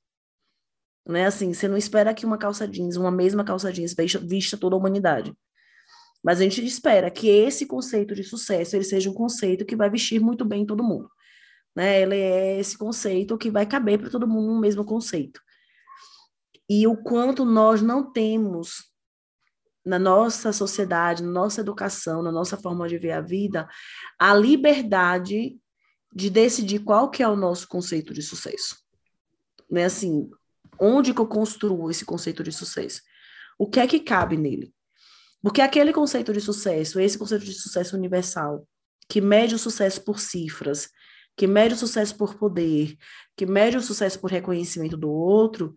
Né? 1.07 1.25
Assim, 1.25 1.53
você 1.53 1.67
não 1.67 1.77
espera 1.77 2.13
que 2.13 2.25
uma 2.25 2.37
calça 2.37 2.67
jeans, 2.67 2.95
uma 2.95 3.11
mesma 3.11 3.43
calça 3.43 3.71
jeans, 3.71 3.95
vista, 4.23 4.57
toda 4.57 4.75
a 4.75 4.79
humanidade. 4.79 5.33
Mas 6.23 6.39
a 6.39 6.43
gente 6.43 6.63
espera 6.63 7.09
que 7.09 7.27
esse 7.27 7.65
conceito 7.65 8.13
de 8.13 8.23
sucesso 8.23 8.75
ele 8.75 8.83
seja 8.83 9.09
um 9.09 9.13
conceito 9.13 9.65
que 9.65 9.75
vai 9.75 9.89
vestir 9.89 10.19
muito 10.19 10.45
bem 10.45 10.65
todo 10.65 10.83
mundo. 10.83 11.09
Né? 11.75 12.01
Ele 12.01 12.15
é 12.15 12.59
esse 12.59 12.77
conceito 12.77 13.37
que 13.37 13.49
vai 13.49 13.65
caber 13.65 13.99
para 13.99 14.09
todo 14.09 14.27
mundo 14.27 14.53
no 14.53 14.59
mesmo 14.59 14.85
conceito. 14.85 15.41
E 16.69 16.87
o 16.87 16.95
quanto 16.95 17.43
nós 17.43 17.81
não 17.81 18.11
temos 18.11 18.90
na 19.85 19.97
nossa 19.97 20.53
sociedade, 20.53 21.23
na 21.23 21.31
nossa 21.31 21.61
educação, 21.61 22.21
na 22.21 22.31
nossa 22.31 22.57
forma 22.57 22.87
de 22.87 22.97
ver 22.97 23.11
a 23.11 23.21
vida, 23.21 23.67
a 24.19 24.33
liberdade 24.33 25.57
de 26.13 26.29
decidir 26.29 26.79
qual 26.79 27.09
que 27.09 27.23
é 27.23 27.27
o 27.27 27.35
nosso 27.35 27.67
conceito 27.67 28.13
de 28.13 28.21
sucesso. 28.21 28.77
Né? 29.69 29.85
Assim, 29.85 30.29
onde 30.79 31.13
que 31.13 31.21
eu 31.21 31.27
construo 31.27 31.89
esse 31.89 32.05
conceito 32.05 32.43
de 32.43 32.51
sucesso? 32.51 33.01
O 33.57 33.67
que 33.67 33.79
é 33.79 33.87
que 33.87 33.99
cabe 33.99 34.37
nele? 34.37 34.73
Porque 35.41 35.61
aquele 35.61 35.91
conceito 35.91 36.31
de 36.33 36.41
sucesso, 36.41 36.99
esse 36.99 37.17
conceito 37.17 37.45
de 37.45 37.53
sucesso 37.53 37.95
universal, 37.95 38.67
que 39.09 39.19
mede 39.19 39.55
o 39.55 39.59
sucesso 39.59 40.03
por 40.03 40.19
cifras, 40.19 40.89
que 41.35 41.47
mede 41.47 41.73
o 41.73 41.77
sucesso 41.77 42.15
por 42.15 42.35
poder, 42.35 42.95
que 43.35 43.45
mede 43.45 43.77
o 43.77 43.81
sucesso 43.81 44.19
por 44.19 44.29
reconhecimento 44.29 44.95
do 44.95 45.09
outro, 45.09 45.73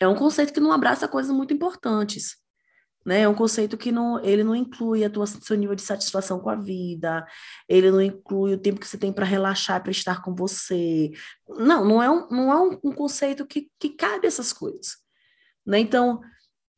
é 0.00 0.06
um 0.06 0.14
conceito 0.14 0.52
que 0.52 0.60
não 0.60 0.72
abraça 0.72 1.08
coisas 1.08 1.34
muito 1.34 1.52
importantes. 1.54 2.36
Né? 3.04 3.20
É 3.20 3.28
um 3.28 3.34
conceito 3.34 3.76
que 3.76 3.92
não, 3.92 4.22
ele 4.24 4.42
não 4.42 4.54
inclui 4.54 5.04
a 5.04 5.10
tua, 5.10 5.26
seu 5.26 5.56
nível 5.56 5.76
de 5.76 5.82
satisfação 5.82 6.40
com 6.40 6.50
a 6.50 6.56
vida, 6.56 7.24
ele 7.68 7.90
não 7.90 8.02
inclui 8.02 8.54
o 8.54 8.58
tempo 8.58 8.80
que 8.80 8.88
você 8.88 8.98
tem 8.98 9.12
para 9.12 9.24
relaxar, 9.24 9.80
para 9.80 9.92
estar 9.92 10.22
com 10.22 10.34
você. 10.34 11.12
Não, 11.48 11.84
não 11.84 12.02
é 12.02 12.10
um, 12.10 12.28
não 12.28 12.52
é 12.52 12.60
um, 12.60 12.80
um 12.90 12.92
conceito 12.92 13.46
que, 13.46 13.70
que 13.78 13.90
cabe 13.90 14.26
essas 14.26 14.52
coisas. 14.52 14.96
Né? 15.64 15.78
Então, 15.78 16.20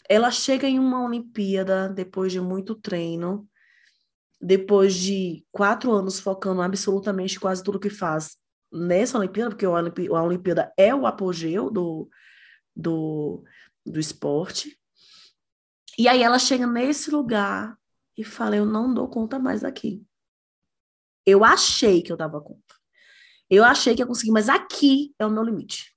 ela 0.07 0.31
chega 0.31 0.69
em 0.69 0.79
uma 0.79 1.03
Olimpíada 1.03 1.89
depois 1.89 2.31
de 2.31 2.41
muito 2.41 2.75
treino, 2.75 3.49
depois 4.39 4.95
de 4.95 5.45
quatro 5.51 5.93
anos 5.93 6.21
focando 6.21 6.61
absolutamente 6.61 7.41
quase 7.41 7.63
tudo 7.63 7.81
que 7.81 7.91
faz 7.91 8.37
nessa 8.71 9.19
Olimpíada, 9.19 9.51
porque 9.51 9.65
a 9.65 10.23
Olimpíada 10.23 10.73
é 10.77 10.95
o 10.95 11.07
apogeu 11.07 11.71
do, 11.71 12.09
do, 12.79 13.43
do 13.85 13.99
esporte. 13.99 14.81
E 15.99 16.07
aí 16.07 16.23
ela 16.23 16.39
chega 16.39 16.67
nesse 16.67 17.11
lugar 17.11 17.77
e 18.17 18.25
fala: 18.25 18.57
Eu 18.57 18.65
não 18.65 18.95
dou 18.95 19.09
conta 19.09 19.39
mais 19.39 19.63
daqui. 19.63 20.07
Eu 21.27 21.45
achei 21.45 22.01
que 22.01 22.13
eu 22.13 22.17
dava 22.17 22.41
conta. 22.41 22.75
Eu 23.51 23.65
achei 23.65 23.95
que 23.95 24.03
ia 24.03 24.07
conseguir, 24.07 24.31
mas 24.31 24.49
aqui 24.49 25.15
é 25.19 25.27
o 25.27 25.31
meu 25.31 25.43
limite. 25.43 25.97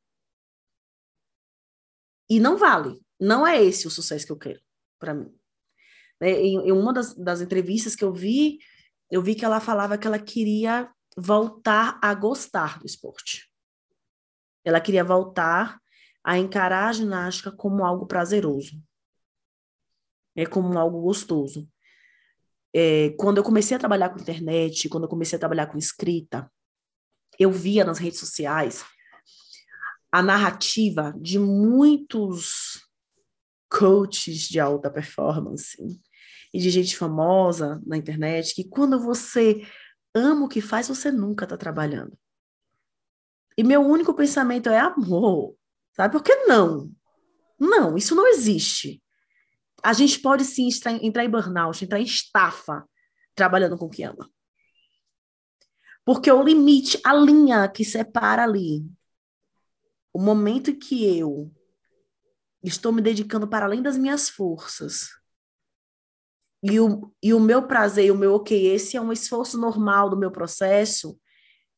E 2.29 2.39
não 2.39 2.57
vale. 2.57 2.99
Não 3.19 3.45
é 3.45 3.61
esse 3.61 3.85
o 3.85 3.91
sucesso 3.91 4.25
que 4.25 4.31
eu 4.31 4.37
quero 4.37 4.61
para 4.97 5.13
mim. 5.13 5.37
Né, 6.19 6.31
em, 6.31 6.67
em 6.67 6.71
uma 6.71 6.93
das, 6.93 7.13
das 7.15 7.41
entrevistas 7.41 7.95
que 7.95 8.03
eu 8.03 8.13
vi, 8.13 8.59
eu 9.09 9.21
vi 9.21 9.35
que 9.35 9.45
ela 9.45 9.59
falava 9.59 9.97
que 9.97 10.07
ela 10.07 10.19
queria 10.19 10.91
voltar 11.17 11.99
a 12.01 12.13
gostar 12.13 12.79
do 12.79 12.85
esporte. 12.85 13.51
Ela 14.63 14.79
queria 14.79 15.03
voltar 15.03 15.81
a 16.23 16.37
encarar 16.37 16.89
a 16.89 16.93
ginástica 16.93 17.51
como 17.51 17.83
algo 17.83 18.05
prazeroso, 18.05 18.81
é 20.35 20.45
como 20.45 20.77
algo 20.77 21.01
gostoso. 21.01 21.67
É, 22.73 23.09
quando 23.17 23.37
eu 23.37 23.43
comecei 23.43 23.75
a 23.75 23.79
trabalhar 23.79 24.09
com 24.09 24.19
internet, 24.19 24.87
quando 24.87 25.03
eu 25.03 25.09
comecei 25.09 25.35
a 25.35 25.39
trabalhar 25.39 25.67
com 25.67 25.77
escrita, 25.77 26.49
eu 27.37 27.51
via 27.51 27.83
nas 27.83 27.97
redes 27.97 28.19
sociais 28.19 28.85
a 30.11 30.21
narrativa 30.21 31.13
de 31.17 31.39
muitos 31.39 32.81
coaches 33.69 34.41
de 34.49 34.59
alta 34.59 34.91
performance 34.91 35.77
e 36.53 36.59
de 36.59 36.69
gente 36.69 36.97
famosa 36.97 37.81
na 37.85 37.95
internet 37.95 38.53
que 38.53 38.65
quando 38.65 38.99
você 38.99 39.65
ama 40.13 40.45
o 40.45 40.49
que 40.49 40.59
faz, 40.59 40.89
você 40.89 41.09
nunca 41.11 41.45
está 41.45 41.57
trabalhando. 41.57 42.17
E 43.57 43.63
meu 43.63 43.81
único 43.81 44.13
pensamento 44.13 44.69
é 44.69 44.79
amor, 44.79 45.55
sabe? 45.93 46.11
Por 46.11 46.23
que 46.23 46.35
não? 46.45 46.91
Não, 47.59 47.97
isso 47.97 48.15
não 48.15 48.27
existe. 48.27 49.01
A 49.83 49.93
gente 49.93 50.19
pode 50.19 50.45
sim 50.45 50.69
entrar 51.01 51.23
em 51.23 51.29
burnout, 51.29 51.83
entrar 51.83 51.99
em 51.99 52.03
estafa, 52.03 52.87
trabalhando 53.35 53.77
com 53.77 53.85
o 53.85 53.89
que 53.89 54.03
ama. 54.03 54.29
Porque 56.03 56.31
o 56.31 56.43
limite, 56.43 56.99
a 57.03 57.13
linha 57.13 57.67
que 57.67 57.85
separa 57.85 58.43
ali, 58.43 58.83
o 60.13 60.19
momento 60.19 60.75
que 60.75 61.17
eu 61.17 61.51
estou 62.63 62.91
me 62.91 63.01
dedicando 63.01 63.47
para 63.47 63.65
além 63.65 63.81
das 63.81 63.97
minhas 63.97 64.29
forças. 64.29 65.09
E 66.63 66.79
o, 66.79 67.11
e 67.23 67.33
o 67.33 67.39
meu 67.39 67.67
prazer, 67.67 68.05
e 68.05 68.11
o 68.11 68.17
meu 68.17 68.35
ok, 68.35 68.67
esse 68.67 68.95
é 68.95 69.01
um 69.01 69.11
esforço 69.11 69.57
normal 69.57 70.09
do 70.09 70.17
meu 70.17 70.31
processo, 70.31 71.19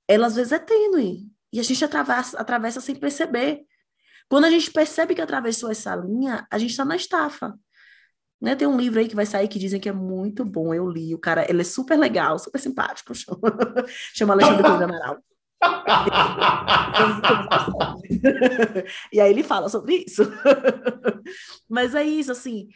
ela 0.08 0.28
às 0.28 0.36
vezes 0.36 0.52
é 0.52 0.60
tênue. 0.60 1.32
E 1.52 1.60
a 1.60 1.64
gente 1.64 1.86
atravessa, 1.86 2.38
atravessa 2.38 2.82
sem 2.82 2.96
perceber. 2.96 3.66
Quando 4.34 4.46
a 4.46 4.50
gente 4.50 4.72
percebe 4.72 5.14
que 5.14 5.22
atravessou 5.22 5.70
essa 5.70 5.96
linha, 5.96 6.48
a 6.50 6.58
gente 6.58 6.72
está 6.72 6.84
na 6.84 6.96
estafa. 6.96 7.54
Né? 8.42 8.56
Tem 8.56 8.68
um 8.68 8.80
livro 8.80 9.00
aí 9.00 9.08
que 9.08 9.16
vai 9.16 9.28
sair 9.28 9.48
que 9.48 9.60
dizem 9.60 9.80
que 9.80 9.88
é 9.88 9.94
muito 9.94 10.44
bom. 10.44 10.74
Eu 10.74 10.90
li, 10.90 11.14
o 11.14 11.20
cara, 11.20 11.46
ele 11.48 11.62
é 11.62 11.64
super 11.64 12.00
legal, 12.00 12.40
super 12.40 12.58
simpático. 12.58 13.14
Chama, 13.22 13.40
chama 14.12 14.34
Alexandre 14.34 14.64
Cruz 14.64 14.82
Amaral. 14.82 15.24
e 19.14 19.22
aí 19.22 19.30
ele 19.30 19.44
fala 19.44 19.70
sobre 19.70 20.04
isso. 20.08 20.24
Mas 21.70 21.94
é 21.94 22.04
isso, 22.04 22.32
assim, 22.32 22.70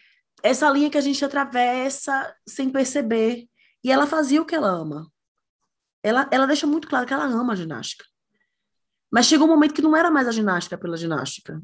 essa 0.43 0.69
linha 0.69 0.91
que 0.91 0.97
a 0.99 1.01
gente 1.01 1.25
atravessa 1.25 2.35
sem 2.47 2.69
perceber. 2.69 3.47
E 3.83 3.91
ela 3.91 4.05
fazia 4.05 4.43
o 4.43 4.45
que 4.45 4.53
ela 4.53 4.69
ama. 4.69 5.11
Ela, 6.03 6.29
ela 6.31 6.45
deixa 6.45 6.67
muito 6.67 6.87
claro 6.87 7.07
que 7.07 7.13
ela 7.15 7.25
ama 7.25 7.53
a 7.53 7.55
ginástica. 7.55 8.05
Mas 9.11 9.25
chegou 9.25 9.47
um 9.47 9.51
momento 9.51 9.73
que 9.73 9.81
não 9.81 9.95
era 9.95 10.11
mais 10.11 10.27
a 10.27 10.31
ginástica 10.31 10.77
pela 10.77 10.97
ginástica. 10.97 11.61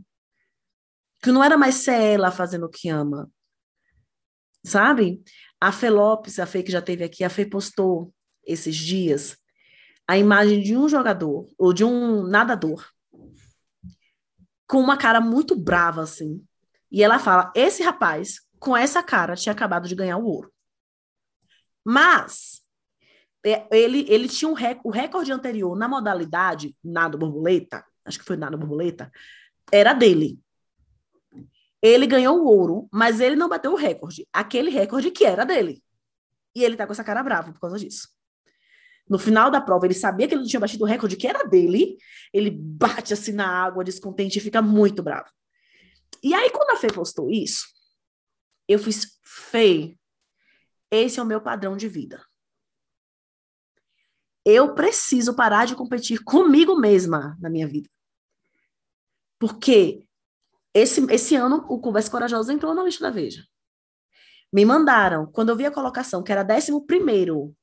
Que 1.22 1.32
não 1.32 1.44
era 1.44 1.58
mais 1.58 1.76
ser 1.76 2.02
ela 2.02 2.32
fazendo 2.32 2.66
o 2.66 2.70
que 2.70 2.90
ama. 2.90 3.30
Sabe? 4.66 5.22
A 5.60 5.72
Fê 5.72 5.90
Lopes, 5.90 6.40
a 6.40 6.46
Fê 6.46 6.64
que 6.64 6.72
já 6.72 6.82
teve 6.82 7.04
aqui, 7.04 7.24
a 7.24 7.30
Fê 7.30 7.46
postou 7.46 8.14
esses 8.46 8.76
dias 8.76 9.38
a 10.08 10.18
imagem 10.18 10.62
de 10.62 10.76
um 10.76 10.88
jogador 10.88 11.48
ou 11.58 11.74
de 11.74 11.84
um 11.84 12.24
nadador 12.24 12.86
com 14.68 14.80
uma 14.80 14.98
cara 14.98 15.22
muito 15.22 15.56
brava 15.56 16.02
assim. 16.02 16.44
E 16.92 17.04
ela 17.04 17.20
fala: 17.20 17.52
esse 17.56 17.84
rapaz 17.84 18.42
com 18.60 18.76
essa 18.76 19.04
cara 19.04 19.36
tinha 19.36 19.54
acabado 19.54 19.88
de 19.88 19.96
ganhar 19.96 20.18
o 20.18 20.26
ouro. 20.26 20.52
Mas 21.86 22.63
ele, 23.72 24.06
ele 24.10 24.28
tinha 24.28 24.50
um 24.50 24.54
rec, 24.54 24.80
o 24.84 24.90
recorde 24.90 25.32
anterior 25.32 25.76
na 25.76 25.88
modalidade 25.88 26.76
nado 26.84 27.18
borboleta, 27.18 27.86
acho 28.06 28.20
que 28.20 28.26
foi 28.26 28.38
nado 28.38 28.58
borboleta, 28.58 29.12
era 29.72 29.94
dele. 29.94 30.40
Ele 31.82 32.08
ganhou 32.08 32.40
o 32.40 32.46
ouro, 32.46 32.88
mas 32.92 33.20
ele 33.20 33.36
não 33.36 33.50
bateu 33.50 33.74
o 33.74 33.78
recorde, 33.78 34.28
aquele 34.32 34.70
recorde 34.70 35.12
que 35.12 35.26
era 35.26 35.46
dele. 35.46 35.84
E 36.56 36.64
ele 36.64 36.78
tá 36.78 36.86
com 36.86 36.94
essa 36.94 37.04
cara 37.04 37.24
brava 37.24 37.52
por 37.52 37.60
causa 37.60 37.78
disso. 37.78 38.08
No 39.10 39.20
final 39.20 39.52
da 39.52 39.60
prova, 39.60 39.86
ele 39.86 39.94
sabia 39.94 40.28
que 40.28 40.34
ele 40.34 40.42
não 40.42 40.48
tinha 40.48 40.60
batido 40.60 40.84
o 40.84 40.88
recorde 40.88 41.18
que 41.18 41.28
era 41.28 41.44
dele. 41.44 41.98
Ele 42.32 42.50
bate 42.50 43.14
assim 43.14 43.34
na 43.34 43.48
água, 43.48 43.84
descontente, 43.84 44.38
e 44.38 44.42
fica 44.42 44.62
muito 44.62 45.04
bravo. 45.04 45.30
E 46.24 46.34
aí, 46.34 46.50
quando 46.52 46.70
a 46.70 46.78
Fê 46.78 46.88
postou 46.88 47.30
isso, 47.30 47.66
eu 48.68 48.80
fiz, 48.80 49.20
Fê, 49.22 49.98
esse 50.90 51.20
é 51.20 51.24
o 51.24 51.26
meu 51.26 51.42
padrão 51.42 51.76
de 51.76 51.90
vida. 51.90 52.24
Eu 54.46 54.74
preciso 54.74 55.36
parar 55.36 55.66
de 55.66 55.76
competir 55.76 56.24
comigo 56.24 56.76
mesma 56.76 57.38
na 57.40 57.50
minha 57.50 57.68
vida. 57.68 57.90
Porque 59.40 60.06
esse, 60.74 61.06
esse 61.12 61.36
ano 61.36 61.66
o 61.70 61.80
Conversa 61.80 62.12
Corajosa 62.12 62.54
entrou 62.54 62.74
na 62.74 62.84
lista 62.84 63.04
da 63.04 63.12
Veja. 63.12 63.46
Me 64.52 64.66
mandaram, 64.66 65.26
quando 65.26 65.50
eu 65.50 65.56
vi 65.56 65.66
a 65.66 65.72
colocação, 65.72 66.22
que 66.24 66.32
era 66.32 66.44
décimo 66.44 66.86
primeiro 66.86 67.56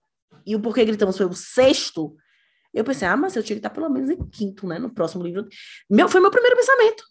e 0.44 0.56
o 0.56 0.60
Porquê 0.60 0.84
Gritamos 0.84 1.16
foi 1.16 1.26
o 1.26 1.32
sexto, 1.32 2.16
Eu 2.72 2.84
pensei, 2.84 3.06
ah, 3.08 3.16
mas 3.16 3.34
eu 3.34 3.42
tinha 3.42 3.56
que 3.56 3.58
estar 3.58 3.70
pelo 3.70 3.88
menos 3.88 4.10
em 4.10 4.28
quinto, 4.28 4.66
né? 4.66 4.78
No 4.78 4.94
próximo 4.94 5.24
livro. 5.24 5.46
Meu, 5.88 6.08
foi 6.08 6.20
meu 6.20 6.30
primeiro 6.30 6.56
pensamento. 6.56 7.04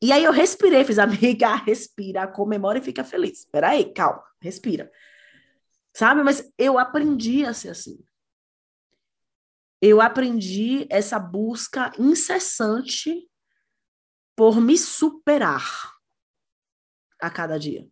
E 0.00 0.12
aí 0.12 0.24
eu 0.24 0.32
respirei, 0.32 0.84
fiz, 0.84 0.98
amiga, 0.98 1.54
respira, 1.56 2.26
comemora 2.26 2.78
e 2.78 2.82
fica 2.82 3.02
feliz. 3.02 3.46
Peraí, 3.50 3.92
calma, 3.94 4.22
respira. 4.40 4.90
Sabe? 5.94 6.22
Mas 6.22 6.52
eu 6.58 6.78
aprendi 6.78 7.46
a 7.46 7.54
ser 7.54 7.70
assim. 7.70 7.98
Eu 9.86 10.00
aprendi 10.00 10.86
essa 10.88 11.18
busca 11.18 11.92
incessante 11.98 13.28
por 14.34 14.58
me 14.58 14.78
superar 14.78 15.92
a 17.20 17.28
cada 17.28 17.58
dia. 17.58 17.86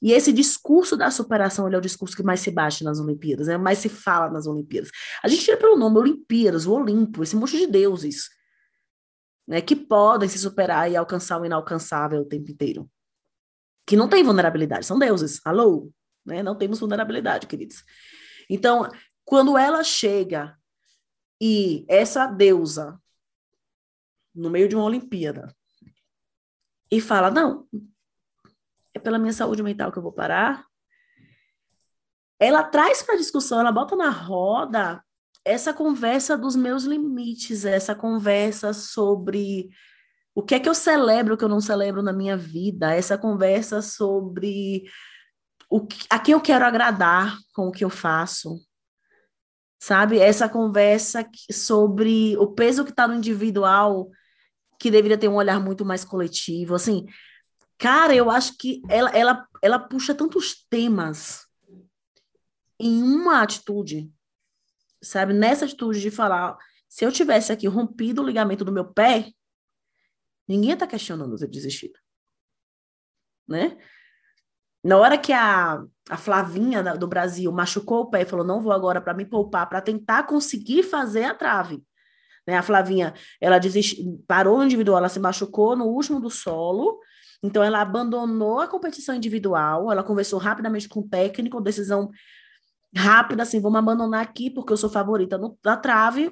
E 0.00 0.12
esse 0.12 0.32
discurso 0.32 0.96
da 0.96 1.10
superação 1.10 1.66
é 1.66 1.76
o 1.76 1.80
discurso 1.80 2.16
que 2.16 2.22
mais 2.22 2.38
se 2.38 2.52
bate 2.52 2.84
nas 2.84 3.00
Olimpíadas, 3.00 3.48
é 3.48 3.58
mais 3.58 3.78
se 3.78 3.88
fala 3.88 4.30
nas 4.30 4.46
Olimpíadas. 4.46 4.92
A 5.20 5.26
gente 5.26 5.44
tira 5.44 5.56
pelo 5.56 5.76
nome 5.76 5.98
Olimpíadas, 5.98 6.64
o 6.64 6.74
Olimpo, 6.74 7.24
esse 7.24 7.34
monte 7.34 7.58
de 7.58 7.66
deuses, 7.66 8.30
né, 9.48 9.60
que 9.60 9.74
podem 9.74 10.28
se 10.28 10.38
superar 10.38 10.88
e 10.88 10.96
alcançar 10.96 11.40
o 11.40 11.44
inalcançável 11.44 12.20
o 12.20 12.24
tempo 12.24 12.52
inteiro. 12.52 12.88
Que 13.84 13.96
não 13.96 14.08
tem 14.08 14.22
vulnerabilidade, 14.22 14.86
são 14.86 14.96
deuses. 14.96 15.40
Alô? 15.44 15.90
Né? 16.24 16.40
Não 16.40 16.54
temos 16.54 16.78
vulnerabilidade, 16.78 17.48
queridos. 17.48 17.82
Então, 18.48 18.88
quando 19.24 19.58
ela 19.58 19.82
chega 19.82 20.56
e 21.40 21.84
essa 21.88 22.26
deusa, 22.26 23.00
no 24.34 24.50
meio 24.50 24.68
de 24.68 24.76
uma 24.76 24.84
Olimpíada, 24.84 25.54
e 26.90 27.00
fala: 27.00 27.30
Não, 27.30 27.66
é 28.94 28.98
pela 28.98 29.18
minha 29.18 29.32
saúde 29.32 29.62
mental 29.62 29.90
que 29.90 29.98
eu 29.98 30.02
vou 30.02 30.12
parar. 30.12 30.66
Ela 32.38 32.62
traz 32.62 33.02
para 33.02 33.16
discussão, 33.16 33.60
ela 33.60 33.72
bota 33.72 33.94
na 33.94 34.10
roda 34.10 35.02
essa 35.44 35.72
conversa 35.72 36.36
dos 36.36 36.56
meus 36.56 36.84
limites, 36.84 37.64
essa 37.64 37.94
conversa 37.94 38.72
sobre 38.72 39.70
o 40.34 40.42
que 40.42 40.54
é 40.54 40.60
que 40.60 40.68
eu 40.68 40.74
celebro, 40.74 41.34
o 41.34 41.36
que 41.36 41.44
eu 41.44 41.48
não 41.48 41.60
celebro 41.60 42.02
na 42.02 42.12
minha 42.12 42.36
vida, 42.36 42.94
essa 42.94 43.18
conversa 43.18 43.82
sobre 43.82 44.84
o 45.68 45.86
que, 45.86 46.06
a 46.08 46.18
quem 46.18 46.32
eu 46.32 46.40
quero 46.40 46.64
agradar 46.64 47.36
com 47.54 47.68
o 47.68 47.72
que 47.72 47.84
eu 47.84 47.90
faço, 47.90 48.58
sabe? 49.80 50.18
Essa 50.18 50.48
conversa 50.48 51.28
sobre 51.50 52.36
o 52.36 52.48
peso 52.48 52.84
que 52.84 52.90
está 52.90 53.08
no 53.08 53.14
individual, 53.14 54.10
que 54.78 54.90
deveria 54.90 55.18
ter 55.18 55.28
um 55.28 55.34
olhar 55.34 55.58
muito 55.58 55.84
mais 55.84 56.04
coletivo, 56.04 56.74
assim, 56.74 57.06
Cara, 57.80 58.14
eu 58.14 58.30
acho 58.30 58.58
que 58.58 58.82
ela, 58.90 59.08
ela, 59.16 59.48
ela 59.62 59.78
puxa 59.78 60.14
tantos 60.14 60.66
temas 60.68 61.46
em 62.78 63.02
uma 63.02 63.42
atitude, 63.42 64.12
sabe? 65.02 65.32
Nessa 65.32 65.64
atitude 65.64 65.98
de 65.98 66.10
falar, 66.10 66.58
se 66.86 67.06
eu 67.06 67.10
tivesse 67.10 67.50
aqui 67.50 67.66
rompido 67.66 68.20
o 68.20 68.26
ligamento 68.26 68.66
do 68.66 68.72
meu 68.72 68.92
pé, 68.92 69.32
ninguém 70.46 70.72
está 70.72 70.86
questionando 70.86 71.32
eu 71.32 71.38
ter 71.38 71.48
desistido. 71.48 71.98
Né? 73.48 73.78
Na 74.84 74.98
hora 74.98 75.16
que 75.16 75.32
a, 75.32 75.82
a 76.10 76.16
Flavinha 76.16 76.82
do 76.96 77.06
Brasil 77.06 77.50
machucou 77.52 78.00
o 78.00 78.10
pé 78.10 78.22
e 78.22 78.26
falou: 78.26 78.44
não 78.44 78.60
vou 78.60 78.72
agora 78.72 79.00
para 79.00 79.14
me 79.14 79.24
poupar, 79.24 79.68
para 79.68 79.80
tentar 79.80 80.24
conseguir 80.24 80.82
fazer 80.82 81.24
a 81.24 81.34
trave. 81.34 81.82
Né? 82.46 82.56
A 82.56 82.62
Flavinha, 82.62 83.14
ela 83.40 83.58
desist... 83.58 83.98
parou 84.26 84.58
no 84.58 84.64
individual, 84.64 84.98
ela 84.98 85.08
se 85.08 85.20
machucou 85.20 85.76
no 85.76 85.86
último 85.86 86.20
do 86.20 86.28
solo, 86.28 86.98
então, 87.42 87.62
ela 87.62 87.80
abandonou 87.80 88.60
a 88.60 88.68
competição 88.68 89.14
individual, 89.14 89.90
ela 89.90 90.02
conversou 90.02 90.38
rapidamente 90.38 90.88
com 90.88 91.00
o 91.00 91.08
técnico, 91.08 91.60
decisão 91.60 92.10
rápida, 92.94 93.44
assim, 93.44 93.60
vamos 93.60 93.78
abandonar 93.78 94.20
aqui 94.20 94.50
porque 94.50 94.72
eu 94.72 94.76
sou 94.76 94.90
favorita 94.90 95.38
no, 95.38 95.58
na 95.64 95.76
trave, 95.76 96.30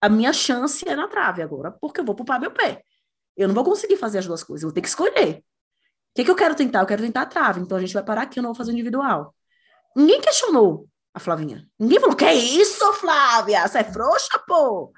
a 0.00 0.08
minha 0.08 0.32
chance 0.32 0.88
é 0.88 0.96
na 0.96 1.06
trave 1.06 1.42
agora, 1.42 1.70
porque 1.70 2.00
eu 2.00 2.04
vou 2.04 2.14
poupar 2.14 2.40
meu 2.40 2.50
pé. 2.50 2.82
Eu 3.36 3.46
não 3.46 3.54
vou 3.54 3.64
conseguir 3.64 3.96
fazer 3.96 4.18
as 4.18 4.26
duas 4.26 4.42
coisas, 4.42 4.62
eu 4.62 4.68
vou 4.68 4.74
ter 4.74 4.80
que 4.80 4.88
escolher. 4.88 5.44
O 6.10 6.14
que, 6.14 6.24
que 6.24 6.30
eu 6.30 6.36
quero 6.36 6.54
tentar? 6.54 6.80
Eu 6.80 6.86
quero 6.86 7.02
tentar 7.02 7.22
a 7.22 7.26
trave, 7.26 7.60
então 7.60 7.76
a 7.76 7.80
gente 7.80 7.94
vai 7.94 8.02
parar 8.02 8.22
aqui, 8.22 8.38
eu 8.38 8.42
não 8.42 8.50
vou 8.50 8.56
fazer 8.56 8.72
individual. 8.72 9.34
Ninguém 9.96 10.20
questionou 10.20 10.88
a 11.14 11.20
Flavinha. 11.20 11.68
Ninguém 11.78 12.00
falou, 12.00 12.16
que 12.16 12.30
isso, 12.30 12.92
Flávia? 12.94 13.66
Você 13.66 13.78
é 13.78 13.84
frouxa, 13.84 14.38
pô? 14.46 14.92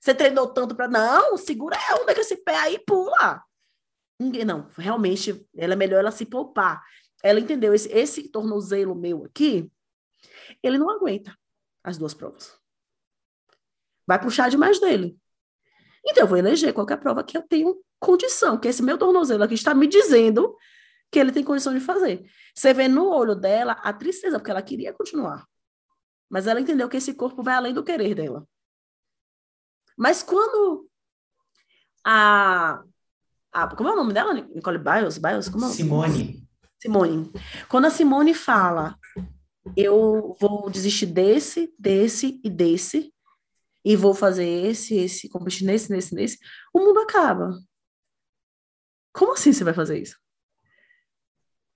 Você 0.00 0.14
treinou 0.14 0.48
tanto 0.48 0.74
para 0.74 0.88
Não, 0.88 1.36
segura 1.36 1.76
a 1.76 1.96
onda 1.96 2.14
com 2.14 2.20
esse 2.20 2.36
pé 2.36 2.56
aí 2.56 2.78
pula. 2.78 3.42
Ninguém, 4.20 4.44
não, 4.44 4.68
realmente, 4.76 5.46
ela 5.56 5.72
é 5.72 5.76
melhor 5.76 5.98
ela 5.98 6.10
se 6.10 6.26
poupar. 6.26 6.82
Ela 7.22 7.40
entendeu, 7.40 7.74
esse, 7.74 7.88
esse 7.90 8.28
tornozelo 8.28 8.94
meu 8.94 9.24
aqui, 9.24 9.70
ele 10.62 10.78
não 10.78 10.90
aguenta 10.90 11.36
as 11.82 11.98
duas 11.98 12.14
provas. 12.14 12.56
Vai 14.06 14.20
puxar 14.20 14.50
demais 14.50 14.78
dele. 14.78 15.18
Então, 16.06 16.24
eu 16.24 16.28
vou 16.28 16.36
eleger 16.36 16.72
qualquer 16.72 16.98
prova 16.98 17.24
que 17.24 17.36
eu 17.36 17.42
tenho 17.42 17.76
condição, 17.98 18.58
que 18.58 18.68
esse 18.68 18.82
meu 18.82 18.98
tornozelo 18.98 19.42
aqui 19.42 19.54
está 19.54 19.74
me 19.74 19.86
dizendo 19.86 20.54
que 21.10 21.18
ele 21.18 21.32
tem 21.32 21.44
condição 21.44 21.72
de 21.72 21.80
fazer. 21.80 22.28
Você 22.54 22.74
vê 22.74 22.88
no 22.88 23.08
olho 23.08 23.34
dela 23.34 23.72
a 23.72 23.92
tristeza, 23.92 24.38
porque 24.38 24.50
ela 24.50 24.62
queria 24.62 24.92
continuar. 24.92 25.46
Mas 26.28 26.46
ela 26.46 26.60
entendeu 26.60 26.88
que 26.88 26.96
esse 26.96 27.14
corpo 27.14 27.42
vai 27.42 27.54
além 27.54 27.72
do 27.72 27.84
querer 27.84 28.14
dela. 28.14 28.46
Mas 29.96 30.22
quando 30.22 30.88
a 32.04 32.82
a, 33.54 33.68
como 33.68 33.88
é 33.88 33.92
o 33.92 33.96
nome 33.96 34.12
dela? 34.12 34.34
Nicole 34.34 34.78
Biles? 34.78 35.16
Biles 35.16 35.48
como 35.48 35.66
é? 35.66 35.68
Simone. 35.68 36.44
Simone. 36.76 37.30
Quando 37.68 37.84
a 37.84 37.90
Simone 37.90 38.34
fala, 38.34 38.98
eu 39.76 40.36
vou 40.40 40.68
desistir 40.68 41.06
desse, 41.06 41.72
desse 41.78 42.40
e 42.42 42.50
desse, 42.50 43.13
e 43.84 43.94
vou 43.96 44.14
fazer 44.14 44.46
esse, 44.46 44.96
esse, 44.96 45.28
competir 45.28 45.66
nesse, 45.66 45.90
nesse, 45.90 46.14
nesse, 46.14 46.38
o 46.72 46.80
mundo 46.80 47.00
acaba. 47.00 47.58
Como 49.12 49.32
assim 49.34 49.52
você 49.52 49.62
vai 49.62 49.74
fazer 49.74 50.00
isso? 50.00 50.18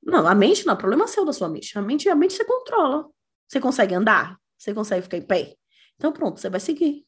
Não, 0.02 0.26
a 0.26 0.34
mente 0.34 0.64
não, 0.64 0.74
o 0.74 0.78
problema 0.78 1.04
é 1.04 1.06
seu 1.06 1.24
da 1.24 1.32
sua 1.32 1.48
mente. 1.48 1.76
A 1.78 1.82
mente, 1.82 2.08
a 2.08 2.14
mente 2.14 2.34
você 2.34 2.44
controla. 2.44 3.08
Você 3.46 3.60
consegue 3.60 3.94
andar? 3.94 4.40
Você 4.56 4.72
consegue 4.72 5.02
ficar 5.02 5.18
em 5.18 5.26
pé? 5.26 5.54
Então 5.96 6.12
pronto, 6.12 6.40
você 6.40 6.48
vai 6.48 6.60
seguir. 6.60 7.06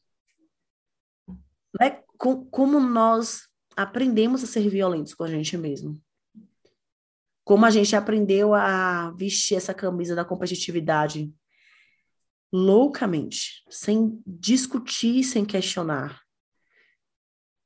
Né? 1.79 2.03
como 2.51 2.79
nós 2.79 3.47
aprendemos 3.75 4.43
a 4.43 4.47
ser 4.47 4.69
violentos 4.69 5.15
com 5.15 5.23
a 5.23 5.27
gente 5.27 5.57
mesmo. 5.57 5.99
Como 7.43 7.65
a 7.65 7.71
gente 7.71 7.95
aprendeu 7.95 8.53
a 8.53 9.11
vestir 9.11 9.55
essa 9.55 9.73
camisa 9.73 10.13
da 10.13 10.23
competitividade 10.23 11.33
loucamente, 12.51 13.63
sem 13.69 14.21
discutir, 14.25 15.23
sem 15.23 15.45
questionar. 15.45 16.21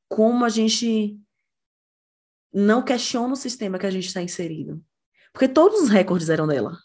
Como 0.08 0.46
a 0.46 0.50
gente 0.50 1.20
não 2.54 2.84
questiona 2.84 3.34
o 3.34 3.38
sistema 3.38 3.78
que 3.80 3.86
a 3.86 3.92
gente 3.92 4.08
está 4.08 4.22
inserido. 4.22 4.84
Porque 5.34 5.48
todos 5.48 5.82
os 5.82 5.90
recordes 5.90 6.30
eram 6.30 6.48
dela. 6.48 6.78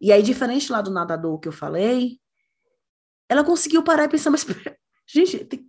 E 0.00 0.12
aí, 0.12 0.22
diferente 0.22 0.72
lá 0.72 0.80
do 0.80 0.90
nadador 0.90 1.38
que 1.38 1.48
eu 1.48 1.52
falei, 1.52 2.18
ela 3.28 3.44
conseguiu 3.44 3.82
parar 3.82 4.04
e 4.04 4.08
pensar, 4.08 4.30
mas, 4.32 4.46
gente, 5.06 5.44
tem, 5.44 5.68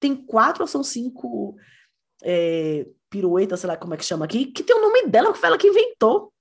tem 0.00 0.16
quatro 0.16 0.62
ou 0.62 0.68
são 0.68 0.82
cinco 0.82 1.56
é, 2.22 2.86
piruetas, 3.10 3.60
sei 3.60 3.68
lá 3.68 3.76
como 3.76 3.94
é 3.94 3.96
que 3.96 4.04
chama 4.04 4.24
aqui, 4.24 4.46
que 4.46 4.62
tem 4.62 4.74
o 4.74 4.80
nome 4.80 5.08
dela, 5.08 5.32
que 5.32 5.38
foi 5.38 5.48
ela 5.48 5.58
que 5.58 5.68
inventou. 5.68 6.32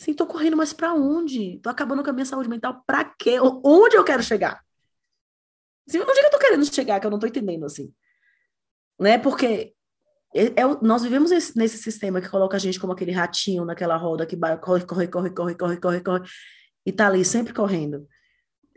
Assim, 0.00 0.14
tô 0.14 0.26
correndo, 0.26 0.56
mas 0.56 0.72
para 0.72 0.94
onde? 0.94 1.58
Tô 1.58 1.70
acabando 1.70 2.02
com 2.02 2.10
a 2.10 2.12
minha 2.12 2.24
saúde 2.24 2.48
mental, 2.48 2.82
para 2.86 3.04
quê? 3.04 3.38
Onde 3.40 3.96
eu 3.96 4.04
quero 4.04 4.22
chegar? 4.22 4.64
Assim, 5.88 5.98
onde 5.98 6.18
é 6.18 6.20
que 6.20 6.26
eu 6.26 6.30
tô 6.30 6.38
querendo 6.38 6.64
chegar, 6.72 7.00
que 7.00 7.06
eu 7.06 7.10
não 7.10 7.18
tô 7.18 7.26
entendendo, 7.26 7.64
assim? 7.64 7.92
Né? 9.00 9.18
Porque 9.18 9.74
é, 10.34 10.44
é, 10.44 10.64
nós 10.82 11.02
vivemos 11.02 11.32
esse, 11.32 11.56
nesse 11.56 11.78
sistema 11.78 12.20
que 12.20 12.28
coloca 12.28 12.56
a 12.56 12.60
gente 12.60 12.78
como 12.78 12.92
aquele 12.92 13.12
ratinho 13.12 13.64
naquela 13.64 13.96
roda 13.96 14.26
que 14.26 14.36
corre, 14.36 14.84
corre, 14.86 15.08
corre, 15.08 15.30
corre, 15.30 15.54
corre, 15.56 15.80
corre, 15.80 16.00
corre, 16.00 16.28
e 16.86 16.92
tá 16.92 17.06
ali 17.06 17.24
sempre 17.24 17.52
correndo 17.52 18.06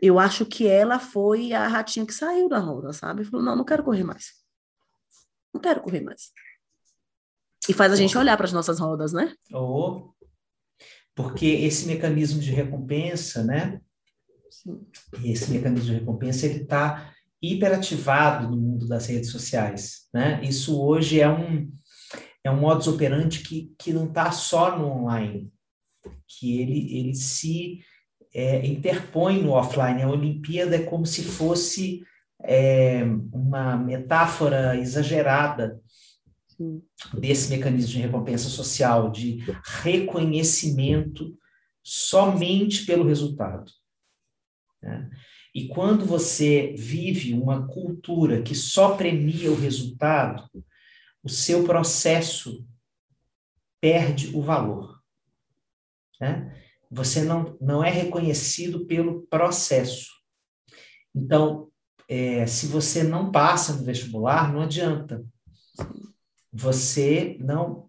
eu 0.02 0.18
acho 0.18 0.44
que 0.44 0.66
ela 0.66 0.98
foi 0.98 1.52
a 1.52 1.68
ratinha 1.68 2.04
que 2.04 2.12
saiu 2.12 2.48
da 2.48 2.58
roda, 2.58 2.92
sabe? 2.92 3.24
Falou, 3.24 3.46
não, 3.46 3.54
não 3.54 3.64
quero 3.64 3.84
correr 3.84 4.02
mais. 4.02 4.32
Não 5.54 5.60
quero 5.60 5.80
correr 5.80 6.00
mais. 6.00 6.32
E 7.68 7.72
faz 7.72 7.92
a 7.92 7.96
gente 7.96 8.18
olhar 8.18 8.36
para 8.36 8.46
as 8.46 8.52
nossas 8.52 8.80
rodas, 8.80 9.12
né? 9.12 9.32
Oh, 9.54 10.12
porque 11.14 11.46
esse 11.46 11.86
mecanismo 11.86 12.40
de 12.40 12.50
recompensa, 12.50 13.44
né? 13.44 13.80
Esse 15.24 15.50
mecanismo 15.50 15.86
de 15.86 15.98
recompensa, 16.00 16.46
ele 16.46 16.62
está 16.62 17.12
hiperativado 17.40 18.48
no 18.48 18.56
mundo 18.56 18.86
das 18.86 19.06
redes 19.06 19.30
sociais, 19.30 20.08
né? 20.12 20.40
Isso 20.42 20.80
hoje 20.80 21.20
é 21.20 21.28
um, 21.28 21.70
é 22.44 22.50
um 22.50 22.60
modus 22.60 22.86
operandi 22.86 23.40
que, 23.40 23.74
que 23.78 23.92
não 23.92 24.06
está 24.06 24.30
só 24.30 24.78
no 24.78 24.86
online, 24.86 25.50
que 26.26 26.60
ele, 26.60 26.98
ele 26.98 27.14
se 27.14 27.80
é, 28.34 28.66
interpõe 28.66 29.42
no 29.42 29.50
offline. 29.50 30.02
A 30.02 30.08
Olimpíada 30.08 30.76
é 30.76 30.82
como 30.82 31.04
se 31.04 31.22
fosse 31.22 32.02
é, 32.44 33.02
uma 33.32 33.76
metáfora 33.76 34.76
exagerada 34.76 35.80
desse 37.14 37.50
mecanismo 37.50 37.90
de 37.90 37.98
recompensa 37.98 38.48
social, 38.48 39.10
de 39.10 39.38
reconhecimento 39.82 41.36
somente 41.82 42.86
pelo 42.86 43.06
resultado. 43.06 43.70
Né? 44.80 45.10
E 45.54 45.68
quando 45.68 46.04
você 46.04 46.74
vive 46.78 47.34
uma 47.34 47.66
cultura 47.66 48.42
que 48.42 48.54
só 48.54 48.96
premia 48.96 49.50
o 49.50 49.58
resultado, 49.58 50.48
o 51.22 51.28
seu 51.28 51.64
processo 51.64 52.66
perde 53.80 54.34
o 54.34 54.40
valor. 54.40 55.00
Né? 56.20 56.56
Você 56.90 57.22
não, 57.22 57.56
não 57.60 57.84
é 57.84 57.90
reconhecido 57.90 58.86
pelo 58.86 59.22
processo. 59.26 60.10
Então, 61.14 61.70
é, 62.08 62.46
se 62.46 62.66
você 62.66 63.02
não 63.02 63.30
passa 63.30 63.74
no 63.74 63.84
vestibular, 63.84 64.52
não 64.52 64.62
adianta. 64.62 65.24
Você 66.52 67.36
não. 67.40 67.88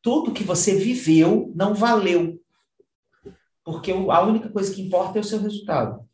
Tudo 0.00 0.32
que 0.32 0.44
você 0.44 0.76
viveu 0.76 1.52
não 1.54 1.74
valeu. 1.74 2.40
Porque 3.64 3.92
a 3.92 4.22
única 4.22 4.48
coisa 4.48 4.72
que 4.74 4.82
importa 4.82 5.18
é 5.18 5.20
o 5.20 5.24
seu 5.24 5.40
resultado. 5.40 6.06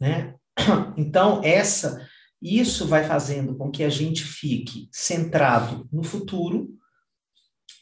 Né? 0.00 0.34
Então, 0.96 1.40
essa, 1.44 2.04
isso 2.42 2.86
vai 2.86 3.04
fazendo 3.04 3.56
com 3.56 3.70
que 3.70 3.84
a 3.84 3.88
gente 3.88 4.24
fique 4.24 4.88
centrado 4.90 5.88
no 5.92 6.02
futuro, 6.02 6.76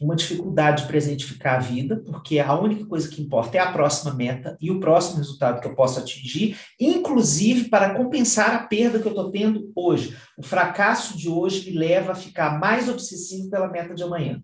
uma 0.01 0.17
dificuldade 0.17 0.83
de 0.83 0.89
presentificar 0.89 1.57
a 1.57 1.61
vida, 1.61 2.03
porque 2.05 2.39
a 2.39 2.59
única 2.59 2.85
coisa 2.87 3.09
que 3.09 3.23
importa 3.23 3.57
é 3.57 3.61
a 3.61 3.73
próxima 3.73 4.15
meta 4.15 4.57
e 4.61 4.71
o 4.71 4.81
próximo 4.81 5.19
resultado 5.19 5.61
que 5.61 5.67
eu 5.67 5.75
posso 5.75 5.99
atingir, 5.99 6.59
inclusive 6.79 7.69
para 7.69 7.95
compensar 7.95 8.55
a 8.55 8.67
perda 8.67 8.99
que 8.99 9.07
eu 9.07 9.13
estou 9.13 9.31
tendo 9.31 9.73
hoje. 9.75 10.17
O 10.37 10.43
fracasso 10.43 11.17
de 11.17 11.29
hoje 11.29 11.71
me 11.71 11.79
leva 11.79 12.13
a 12.13 12.17
ficar 12.17 12.59
mais 12.59 12.89
obsessivo 12.89 13.49
pela 13.49 13.69
meta 13.69 13.95
de 13.95 14.03
amanhã. 14.03 14.43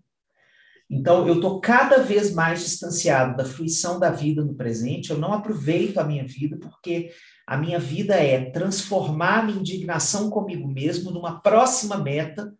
Então, 0.89 1.27
eu 1.27 1.35
estou 1.35 1.59
cada 1.59 1.97
vez 1.97 2.33
mais 2.33 2.59
distanciado 2.61 3.37
da 3.37 3.45
fruição 3.45 3.99
da 3.99 4.11
vida 4.11 4.43
no 4.43 4.53
presente, 4.53 5.09
eu 5.09 5.17
não 5.17 5.33
aproveito 5.33 5.97
a 5.97 6.03
minha 6.03 6.25
vida, 6.25 6.57
porque 6.57 7.09
a 7.47 7.57
minha 7.57 7.79
vida 7.79 8.15
é 8.15 8.51
transformar 8.51 9.39
a 9.39 9.43
minha 9.43 9.59
indignação 9.59 10.29
comigo 10.29 10.67
mesmo 10.67 11.09
numa 11.09 11.39
próxima 11.39 11.97
meta 11.97 12.53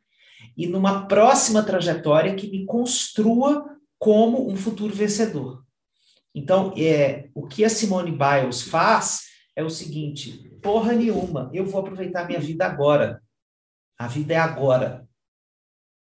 e 0.56 0.68
numa 0.68 1.08
próxima 1.08 1.64
trajetória 1.64 2.36
que 2.36 2.50
me 2.50 2.66
construa 2.66 3.78
como 3.98 4.50
um 4.50 4.56
futuro 4.56 4.94
vencedor. 4.94 5.64
Então, 6.36 6.74
é, 6.78 7.30
o 7.34 7.48
que 7.48 7.64
a 7.64 7.70
Simone 7.70 8.12
Biles 8.12 8.64
faz 8.64 9.22
é 9.56 9.64
o 9.64 9.70
seguinte: 9.70 10.50
porra 10.62 10.94
nenhuma, 10.94 11.50
eu 11.54 11.66
vou 11.66 11.82
aproveitar 11.82 12.28
minha 12.28 12.40
vida 12.40 12.66
agora. 12.66 13.22
A 13.98 14.08
vida 14.08 14.34
é 14.34 14.38
agora. 14.38 15.08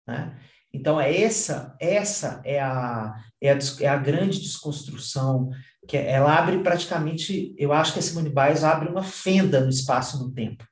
Né? 0.07 0.38
Então, 0.72 1.00
é 1.00 1.20
essa, 1.20 1.76
essa 1.81 2.40
é 2.44 2.61
a, 2.61 3.14
é 3.40 3.53
a, 3.53 3.59
é 3.81 3.88
a 3.88 3.96
grande 3.96 4.40
desconstrução 4.40 5.50
que 5.88 5.96
ela 5.96 6.38
abre 6.38 6.59
praticamente, 6.62 7.55
eu 7.59 7.72
acho 7.72 7.94
que 7.94 7.98
a 7.98 8.03
Simone 8.03 8.29
Biles 8.29 8.62
abre 8.62 8.88
uma 8.88 9.03
fenda 9.03 9.61
no 9.61 9.70
espaço 9.70 10.16
e 10.16 10.20
no 10.20 10.33
tempo 10.33 10.70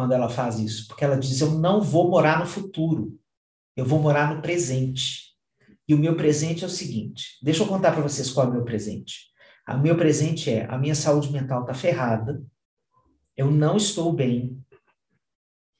quando 0.00 0.12
ela 0.12 0.30
faz 0.30 0.58
isso, 0.58 0.86
porque 0.88 1.04
ela 1.04 1.18
diz: 1.18 1.42
eu 1.42 1.50
não 1.50 1.82
vou 1.82 2.10
morar 2.10 2.38
no 2.38 2.46
futuro, 2.46 3.20
eu 3.76 3.84
vou 3.84 4.00
morar 4.00 4.34
no 4.34 4.40
presente. 4.40 5.34
E 5.86 5.92
o 5.94 5.98
meu 5.98 6.16
presente 6.16 6.64
é 6.64 6.66
o 6.66 6.70
seguinte: 6.70 7.38
deixa 7.42 7.62
eu 7.62 7.66
contar 7.66 7.92
para 7.92 8.00
vocês 8.00 8.30
qual 8.30 8.46
é 8.46 8.48
o 8.48 8.52
meu 8.54 8.64
presente. 8.64 9.26
O 9.68 9.76
meu 9.76 9.94
presente 9.94 10.50
é: 10.50 10.64
a 10.70 10.78
minha 10.78 10.94
saúde 10.94 11.30
mental 11.30 11.60
está 11.60 11.74
ferrada, 11.74 12.42
eu 13.36 13.50
não 13.50 13.76
estou 13.76 14.10
bem, 14.10 14.58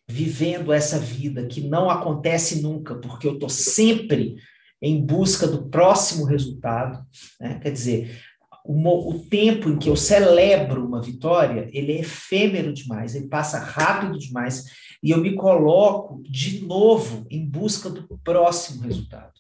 vivendo 0.06 0.70
essa 0.70 0.98
vida 0.98 1.46
que 1.46 1.62
não 1.62 1.88
acontece 1.88 2.61
nunca, 2.61 2.96
porque 2.96 3.26
eu 3.26 3.35
estou 3.35 3.48
sempre 3.48 4.37
em 4.83 5.02
busca 5.02 5.46
do 5.46 5.66
próximo 5.70 6.26
resultado. 6.26 7.02
Né? 7.40 7.59
Quer 7.61 7.70
dizer, 7.70 8.22
o, 8.64 9.11
o, 9.11 9.18
tempo 9.27 9.68
em 9.68 9.79
que 9.79 9.88
eu 9.88 9.96
celebro 9.96 10.85
uma 10.85 11.01
vitória, 11.01 11.68
ele 11.73 11.92
é 11.92 12.01
efêmero 12.01 12.73
demais, 12.73 13.14
ele 13.14 13.29
passa 13.29 13.59
rápido 13.59 14.18
demais, 14.18 14.64
e 15.03 15.11
eu 15.11 15.18
me 15.18 15.35
coloco 15.35 16.23
de 16.23 16.64
novo 16.64 17.27
em 17.31 17.44
busca 17.44 17.88
do 17.88 18.18
próximo 18.18 18.83
resultado. 18.83 19.33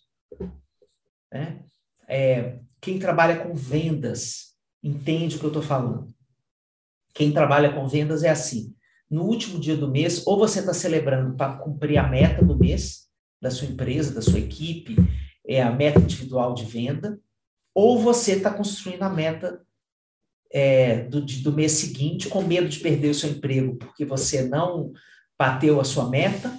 Né? 1.32 1.60
É, 2.08 2.58
quem 2.80 2.98
trabalha 2.98 3.38
com 3.40 3.54
vendas 3.54 4.54
entende 4.82 5.36
o 5.36 5.38
que 5.38 5.44
eu 5.44 5.50
estou 5.50 5.62
falando. 5.62 6.08
Quem 7.14 7.32
trabalha 7.32 7.72
com 7.72 7.86
vendas 7.86 8.22
é 8.22 8.30
assim: 8.30 8.74
no 9.10 9.24
último 9.24 9.60
dia 9.60 9.76
do 9.76 9.90
mês, 9.90 10.26
ou 10.26 10.38
você 10.38 10.60
está 10.60 10.72
celebrando 10.72 11.36
para 11.36 11.56
cumprir 11.56 11.98
a 11.98 12.08
meta 12.08 12.44
do 12.44 12.56
mês, 12.56 13.08
da 13.40 13.50
sua 13.50 13.68
empresa, 13.68 14.14
da 14.14 14.22
sua 14.22 14.38
equipe, 14.38 14.96
é 15.46 15.62
a 15.62 15.70
meta 15.70 15.98
individual 15.98 16.54
de 16.54 16.64
venda, 16.64 17.18
ou 17.74 17.98
você 17.98 18.32
está 18.32 18.50
construindo 18.50 19.02
a 19.02 19.10
meta 19.10 19.62
é, 20.52 21.04
do, 21.04 21.20
do 21.20 21.52
mês 21.52 21.72
seguinte 21.72 22.28
com 22.28 22.42
medo 22.42 22.68
de 22.68 22.80
perder 22.80 23.10
o 23.10 23.14
seu 23.14 23.30
emprego 23.30 23.76
porque 23.76 24.04
você 24.04 24.42
não 24.42 24.92
bateu 25.38 25.80
a 25.80 25.84
sua 25.84 26.08
meta, 26.08 26.52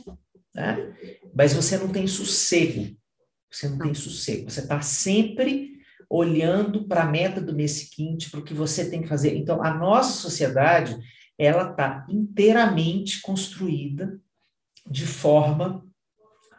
né? 0.55 0.95
mas 1.35 1.53
você 1.53 1.77
não 1.77 1.89
tem 1.89 2.07
sossego. 2.07 2.95
Você 3.49 3.67
não 3.67 3.77
tem 3.77 3.93
sossego. 3.93 4.49
Você 4.49 4.61
está 4.61 4.81
sempre 4.81 5.71
olhando 6.09 6.85
para 6.87 7.03
a 7.03 7.09
meta 7.09 7.39
do 7.39 7.53
mês 7.53 7.71
seguinte, 7.71 8.29
para 8.29 8.39
o 8.39 8.43
que 8.43 8.53
você 8.53 8.89
tem 8.89 9.01
que 9.01 9.07
fazer. 9.07 9.35
Então, 9.35 9.63
a 9.63 9.73
nossa 9.73 10.13
sociedade, 10.13 10.97
ela 11.37 11.71
está 11.71 12.05
inteiramente 12.09 13.21
construída 13.21 14.19
de 14.89 15.05
forma 15.05 15.85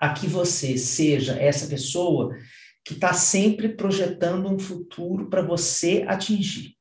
a 0.00 0.12
que 0.12 0.26
você 0.26 0.76
seja 0.78 1.38
essa 1.38 1.66
pessoa 1.66 2.36
que 2.84 2.94
está 2.94 3.12
sempre 3.12 3.68
projetando 3.68 4.48
um 4.48 4.58
futuro 4.58 5.28
para 5.28 5.42
você 5.42 6.04
atingir. 6.08 6.74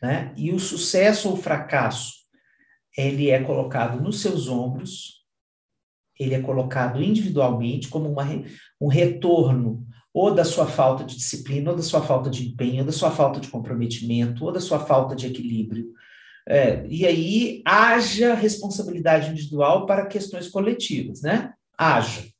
Né? 0.00 0.32
E 0.36 0.52
o 0.52 0.58
sucesso 0.58 1.28
ou 1.28 1.36
fracasso, 1.36 2.14
ele 2.96 3.30
é 3.30 3.42
colocado 3.42 4.02
nos 4.02 4.20
seus 4.20 4.48
ombros, 4.48 5.22
ele 6.18 6.34
é 6.34 6.40
colocado 6.40 7.02
individualmente 7.02 7.88
como 7.88 8.10
uma, 8.10 8.24
um 8.80 8.88
retorno 8.88 9.86
ou 10.14 10.34
da 10.34 10.44
sua 10.44 10.66
falta 10.66 11.04
de 11.04 11.16
disciplina, 11.16 11.70
ou 11.70 11.76
da 11.76 11.82
sua 11.82 12.02
falta 12.02 12.28
de 12.28 12.46
empenho, 12.46 12.80
ou 12.80 12.84
da 12.84 12.92
sua 12.92 13.10
falta 13.10 13.40
de 13.40 13.48
comprometimento, 13.48 14.44
ou 14.44 14.52
da 14.52 14.60
sua 14.60 14.78
falta 14.80 15.16
de 15.16 15.26
equilíbrio. 15.26 15.90
É, 16.46 16.84
e 16.86 17.06
aí 17.06 17.62
haja 17.64 18.34
responsabilidade 18.34 19.30
individual 19.30 19.86
para 19.86 20.06
questões 20.06 20.48
coletivas, 20.48 21.22
né? 21.22 21.54
Haja. 21.78 22.31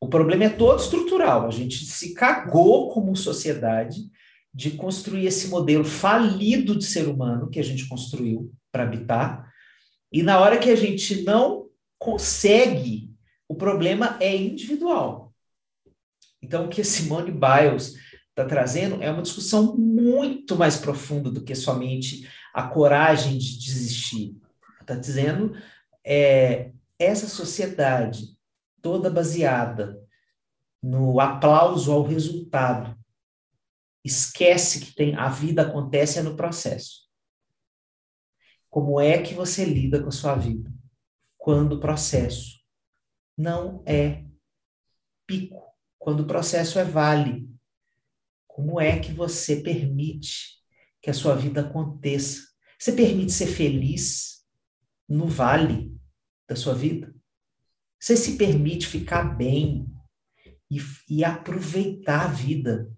O 0.00 0.08
problema 0.08 0.44
é 0.44 0.48
todo 0.48 0.80
estrutural. 0.80 1.46
A 1.46 1.50
gente 1.50 1.84
se 1.84 2.14
cagou 2.14 2.90
como 2.90 3.16
sociedade 3.16 4.10
de 4.52 4.70
construir 4.72 5.26
esse 5.26 5.48
modelo 5.48 5.84
falido 5.84 6.76
de 6.76 6.84
ser 6.84 7.08
humano 7.08 7.50
que 7.50 7.60
a 7.60 7.64
gente 7.64 7.88
construiu 7.88 8.52
para 8.72 8.84
habitar. 8.84 9.50
E 10.12 10.22
na 10.22 10.38
hora 10.38 10.58
que 10.58 10.70
a 10.70 10.76
gente 10.76 11.22
não 11.22 11.66
consegue, 11.98 13.10
o 13.48 13.54
problema 13.54 14.16
é 14.20 14.34
individual. 14.36 15.32
Então, 16.42 16.66
o 16.66 16.68
que 16.68 16.80
a 16.80 16.84
Simone 16.84 17.32
Biles 17.32 17.94
está 18.30 18.44
trazendo 18.44 19.02
é 19.02 19.10
uma 19.10 19.22
discussão 19.22 19.76
muito 19.76 20.56
mais 20.56 20.76
profunda 20.76 21.30
do 21.30 21.42
que 21.42 21.54
somente 21.54 22.28
a 22.52 22.62
coragem 22.62 23.36
de 23.38 23.58
desistir. 23.58 24.36
Está 24.80 24.94
dizendo 24.94 25.56
é, 26.04 26.70
essa 26.98 27.28
sociedade 27.28 28.35
toda 28.86 29.10
baseada 29.10 30.00
no 30.80 31.18
aplauso 31.18 31.90
ao 31.90 32.04
resultado. 32.04 32.96
Esquece 34.04 34.78
que 34.78 34.94
tem 34.94 35.16
a 35.16 35.28
vida 35.28 35.62
acontece 35.62 36.20
é 36.20 36.22
no 36.22 36.36
processo. 36.36 37.10
Como 38.70 39.00
é 39.00 39.20
que 39.20 39.34
você 39.34 39.64
lida 39.64 40.00
com 40.00 40.06
a 40.06 40.12
sua 40.12 40.36
vida 40.36 40.72
quando 41.36 41.72
o 41.72 41.80
processo 41.80 42.60
não 43.36 43.82
é 43.84 44.24
pico, 45.26 45.74
quando 45.98 46.20
o 46.20 46.26
processo 46.26 46.78
é 46.78 46.84
vale? 46.84 47.50
Como 48.46 48.80
é 48.80 49.00
que 49.00 49.10
você 49.10 49.56
permite 49.62 50.62
que 51.02 51.10
a 51.10 51.14
sua 51.14 51.34
vida 51.34 51.62
aconteça? 51.62 52.40
Você 52.78 52.92
permite 52.92 53.32
ser 53.32 53.48
feliz 53.48 54.46
no 55.08 55.26
vale 55.26 55.92
da 56.48 56.54
sua 56.54 56.72
vida? 56.72 57.15
Você 57.98 58.16
se 58.16 58.36
permite 58.36 58.86
ficar 58.86 59.22
bem 59.22 59.86
e, 60.70 60.78
e 61.08 61.24
aproveitar 61.24 62.26
a 62.26 62.28
vida 62.28 62.92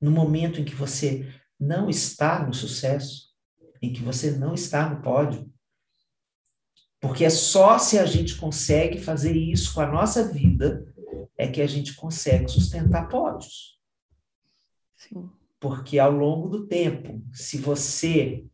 no 0.00 0.10
momento 0.10 0.60
em 0.60 0.64
que 0.64 0.74
você 0.74 1.32
não 1.58 1.88
está 1.90 2.46
no 2.46 2.54
sucesso, 2.54 3.28
em 3.82 3.92
que 3.92 4.02
você 4.02 4.32
não 4.32 4.54
está 4.54 4.88
no 4.88 5.02
pódio. 5.02 5.52
Porque 7.00 7.24
é 7.24 7.30
só 7.30 7.78
se 7.78 7.98
a 7.98 8.06
gente 8.06 8.36
consegue 8.36 9.00
fazer 9.00 9.36
isso 9.36 9.74
com 9.74 9.80
a 9.80 9.86
nossa 9.86 10.32
vida 10.32 10.84
é 11.36 11.46
que 11.46 11.62
a 11.62 11.66
gente 11.66 11.94
consegue 11.94 12.48
sustentar 12.48 13.08
pódios. 13.08 13.78
Sim. 14.96 15.30
Porque 15.60 15.98
ao 15.98 16.10
longo 16.10 16.48
do 16.48 16.66
tempo, 16.66 17.22
se 17.32 17.58
você 17.58 18.44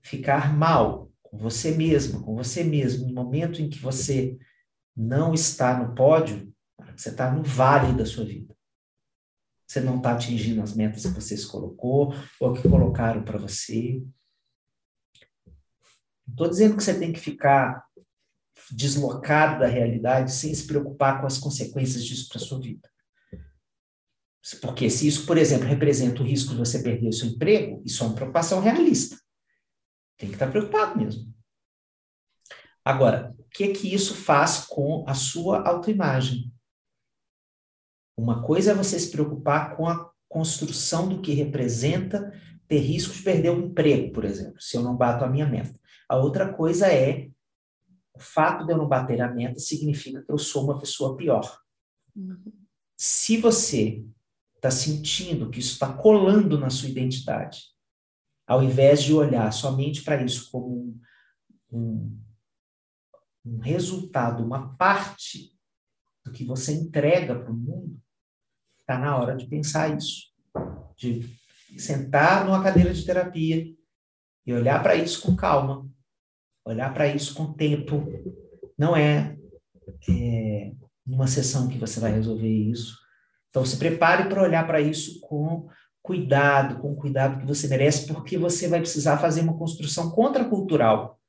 ficar 0.00 0.56
mal 0.56 1.10
com 1.22 1.36
você 1.36 1.72
mesmo, 1.72 2.22
com 2.22 2.36
você 2.36 2.62
mesmo, 2.62 3.08
no 3.08 3.14
momento 3.14 3.60
em 3.60 3.68
que 3.68 3.78
você 3.78 4.38
não 4.96 5.34
está 5.34 5.76
no 5.76 5.94
pódio, 5.94 6.52
você 6.96 7.08
está 7.08 7.30
no 7.30 7.42
vale 7.42 7.96
da 7.96 8.06
sua 8.06 8.24
vida. 8.24 8.54
Você 9.66 9.80
não 9.80 9.96
está 9.96 10.12
atingindo 10.12 10.62
as 10.62 10.74
metas 10.74 11.02
que 11.02 11.08
você 11.08 11.36
se 11.36 11.48
colocou 11.48 12.14
ou 12.38 12.52
que 12.52 12.68
colocaram 12.68 13.24
para 13.24 13.38
você. 13.38 14.02
Estou 16.28 16.48
dizendo 16.48 16.76
que 16.76 16.82
você 16.82 16.98
tem 16.98 17.12
que 17.12 17.18
ficar 17.18 17.84
deslocado 18.70 19.60
da 19.60 19.66
realidade 19.66 20.32
sem 20.32 20.54
se 20.54 20.66
preocupar 20.66 21.20
com 21.20 21.26
as 21.26 21.38
consequências 21.38 22.04
disso 22.04 22.28
para 22.28 22.38
sua 22.38 22.60
vida. 22.60 22.88
Porque 24.60 24.90
se 24.90 25.08
isso, 25.08 25.26
por 25.26 25.38
exemplo, 25.38 25.66
representa 25.66 26.22
o 26.22 26.26
risco 26.26 26.52
de 26.52 26.58
você 26.58 26.82
perder 26.82 27.08
o 27.08 27.12
seu 27.12 27.28
emprego, 27.28 27.82
isso 27.84 28.04
é 28.04 28.06
uma 28.06 28.14
preocupação 28.14 28.60
realista. 28.60 29.18
Tem 30.18 30.28
que 30.28 30.34
estar 30.34 30.50
preocupado 30.50 30.98
mesmo. 30.98 31.32
Agora, 32.84 33.34
que 33.54 33.68
que 33.68 33.94
isso 33.94 34.14
faz 34.16 34.66
com 34.66 35.04
a 35.08 35.14
sua 35.14 35.66
autoimagem? 35.66 36.52
Uma 38.16 38.42
coisa 38.42 38.72
é 38.72 38.74
você 38.74 38.98
se 38.98 39.10
preocupar 39.10 39.76
com 39.76 39.88
a 39.88 40.10
construção 40.28 41.08
do 41.08 41.22
que 41.22 41.32
representa 41.32 42.32
ter 42.66 42.78
risco 42.78 43.14
de 43.14 43.22
perder 43.22 43.50
o 43.50 43.66
emprego, 43.66 44.12
por 44.12 44.24
exemplo, 44.24 44.60
se 44.60 44.76
eu 44.76 44.82
não 44.82 44.96
bato 44.96 45.24
a 45.24 45.28
minha 45.28 45.46
meta. 45.46 45.78
A 46.08 46.16
outra 46.16 46.52
coisa 46.52 46.88
é 46.92 47.28
o 48.12 48.18
fato 48.18 48.66
de 48.66 48.72
eu 48.72 48.76
não 48.76 48.88
bater 48.88 49.20
a 49.20 49.32
meta 49.32 49.58
significa 49.60 50.22
que 50.22 50.32
eu 50.32 50.38
sou 50.38 50.64
uma 50.64 50.78
pessoa 50.78 51.16
pior. 51.16 51.60
Uhum. 52.14 52.52
Se 52.96 53.36
você 53.36 54.04
está 54.56 54.70
sentindo 54.70 55.50
que 55.50 55.60
isso 55.60 55.72
está 55.72 55.92
colando 55.92 56.58
na 56.58 56.70
sua 56.70 56.88
identidade, 56.88 57.66
ao 58.46 58.62
invés 58.62 59.02
de 59.02 59.12
olhar 59.12 59.52
somente 59.52 60.02
para 60.02 60.22
isso 60.22 60.50
como 60.50 60.68
um, 60.68 61.00
um, 61.72 62.23
um 63.44 63.58
resultado, 63.58 64.44
uma 64.44 64.74
parte 64.76 65.52
do 66.24 66.32
que 66.32 66.44
você 66.44 66.72
entrega 66.72 67.38
para 67.38 67.50
o 67.50 67.56
mundo, 67.56 68.00
está 68.80 68.98
na 68.98 69.16
hora 69.16 69.36
de 69.36 69.46
pensar 69.46 69.96
isso, 69.96 70.32
de 70.96 71.28
sentar 71.78 72.44
numa 72.44 72.62
cadeira 72.62 72.92
de 72.92 73.04
terapia 73.04 73.66
e 74.46 74.52
olhar 74.52 74.82
para 74.82 74.94
isso 74.94 75.22
com 75.22 75.34
calma 75.34 75.88
olhar 76.64 76.92
para 76.92 77.06
isso 77.06 77.34
com 77.34 77.52
tempo. 77.52 78.06
Não 78.76 78.96
é, 78.96 79.36
é 80.08 80.72
numa 81.06 81.26
sessão 81.26 81.68
que 81.68 81.78
você 81.78 82.00
vai 82.00 82.12
resolver 82.12 82.48
isso. 82.48 82.96
Então, 83.50 83.64
se 83.64 83.76
prepare 83.76 84.28
para 84.28 84.42
olhar 84.42 84.66
para 84.66 84.80
isso 84.80 85.20
com 85.20 85.68
cuidado, 86.02 86.80
com 86.80 86.92
o 86.92 86.96
cuidado 86.96 87.38
que 87.38 87.46
você 87.46 87.68
merece, 87.68 88.06
porque 88.06 88.36
você 88.36 88.68
vai 88.68 88.80
precisar 88.80 89.18
fazer 89.18 89.42
uma 89.42 89.56
construção 89.56 90.10
contracultural 90.10 91.20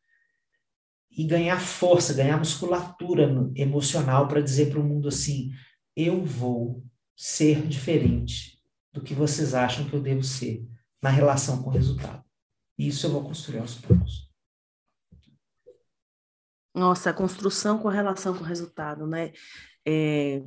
e 1.16 1.24
ganhar 1.24 1.60
força, 1.60 2.14
ganhar 2.14 2.38
musculatura 2.38 3.52
emocional 3.56 4.28
para 4.28 4.42
dizer 4.42 4.70
para 4.70 4.80
o 4.80 4.84
mundo 4.84 5.08
assim: 5.08 5.52
eu 5.96 6.24
vou 6.24 6.84
ser 7.16 7.66
diferente 7.68 8.62
do 8.92 9.02
que 9.02 9.14
vocês 9.14 9.54
acham 9.54 9.88
que 9.88 9.96
eu 9.96 10.02
devo 10.02 10.24
ser 10.24 10.68
na 11.02 11.10
relação 11.10 11.64
com 11.64 11.70
o 11.70 11.74
resultado. 11.74 12.24
E 12.78 12.88
isso 12.88 13.06
eu 13.06 13.12
vou 13.12 13.24
construir 13.24 13.60
aos 13.60 13.76
poucos. 13.76 14.30
Nossa, 16.74 17.10
a 17.10 17.14
construção 17.14 17.78
com 17.78 17.88
relação 17.88 18.34
com 18.36 18.44
o 18.44 18.48
resultado, 18.48 19.08
né? 19.08 19.32
É, 19.86 20.44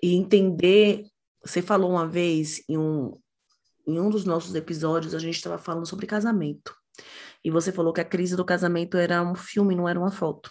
e 0.00 0.14
entender. 0.14 1.06
Você 1.44 1.60
falou 1.60 1.90
uma 1.90 2.06
vez 2.06 2.62
em 2.68 2.78
um, 2.78 3.18
em 3.86 3.98
um 3.98 4.08
dos 4.08 4.24
nossos 4.24 4.54
episódios, 4.54 5.14
a 5.14 5.18
gente 5.18 5.34
estava 5.34 5.58
falando 5.58 5.86
sobre 5.86 6.06
casamento. 6.06 6.74
E 7.44 7.50
você 7.50 7.70
falou 7.70 7.92
que 7.92 8.00
a 8.00 8.04
crise 8.04 8.34
do 8.34 8.44
casamento 8.44 8.96
era 8.96 9.22
um 9.22 9.34
filme, 9.34 9.76
não 9.76 9.88
era 9.88 10.00
uma 10.00 10.10
foto. 10.10 10.50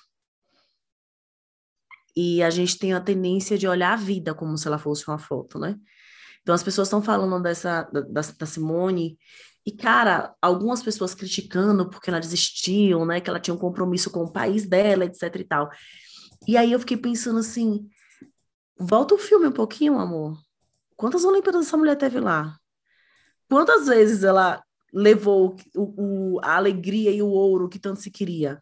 E 2.15 2.43
a 2.43 2.51
gente 2.51 2.77
tem 2.77 2.93
a 2.93 3.01
tendência 3.01 3.58
de 3.58 3.67
olhar 3.67 3.93
a 3.93 3.97
vida 3.97 4.36
como 4.36 4.56
se 4.58 4.67
ela 4.67 4.77
fosse 4.77 5.08
uma 5.08 5.17
foto, 5.17 5.58
né? 5.58 5.75
Então 6.43 6.53
as 6.53 6.62
pessoas 6.62 6.88
estão 6.88 7.01
falando 7.01 7.41
dessa 7.41 7.84
da, 7.91 8.21
da 8.21 8.45
Simone 8.45 9.17
e, 9.65 9.71
cara, 9.71 10.36
algumas 10.41 10.84
pessoas 10.84 11.15
criticando 11.15 11.89
porque 11.89 12.10
ela 12.10 12.19
desistiu, 12.19 13.06
né? 13.06 13.19
Que 13.19 13.29
ela 13.29 13.39
tinha 13.39 13.56
um 13.56 13.58
compromisso 13.58 14.12
com 14.12 14.23
o 14.23 14.32
país 14.32 14.67
dela, 14.67 15.06
etc 15.06 15.36
e 15.36 15.43
tal. 15.43 15.71
E 16.47 16.58
aí 16.58 16.71
eu 16.71 16.79
fiquei 16.79 16.97
pensando 16.97 17.39
assim, 17.39 17.89
volta 18.77 19.15
o 19.15 19.17
filme 19.17 19.47
um 19.47 19.51
pouquinho, 19.51 19.97
amor. 19.97 20.38
Quantas 20.95 21.23
Olimpíadas 21.23 21.65
essa 21.65 21.77
mulher 21.77 21.95
teve 21.95 22.19
lá? 22.19 22.56
Quantas 23.49 23.88
vezes 23.88 24.23
ela 24.23 24.62
levou 24.93 25.56
o, 25.75 26.36
o, 26.36 26.39
a 26.43 26.56
alegria 26.56 27.12
e 27.12 27.21
o 27.21 27.27
ouro 27.27 27.67
que 27.67 27.79
tanto 27.79 27.99
se 27.99 28.12
queria? 28.12 28.62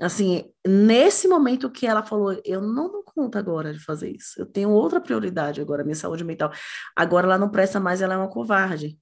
Assim, 0.00 0.52
nesse 0.66 1.28
momento 1.28 1.70
que 1.70 1.86
ela 1.86 2.02
falou, 2.02 2.40
eu 2.44 2.60
não 2.60 2.90
dou 2.90 3.04
conta 3.04 3.38
agora 3.38 3.72
de 3.72 3.78
fazer 3.78 4.10
isso. 4.10 4.40
Eu 4.40 4.46
tenho 4.46 4.70
outra 4.70 5.00
prioridade 5.00 5.60
agora, 5.60 5.84
minha 5.84 5.94
saúde 5.94 6.24
mental. 6.24 6.52
Agora 6.96 7.26
ela 7.26 7.38
não 7.38 7.48
presta 7.48 7.78
mais, 7.78 8.02
ela 8.02 8.14
é 8.14 8.16
uma 8.16 8.28
covarde. 8.28 8.98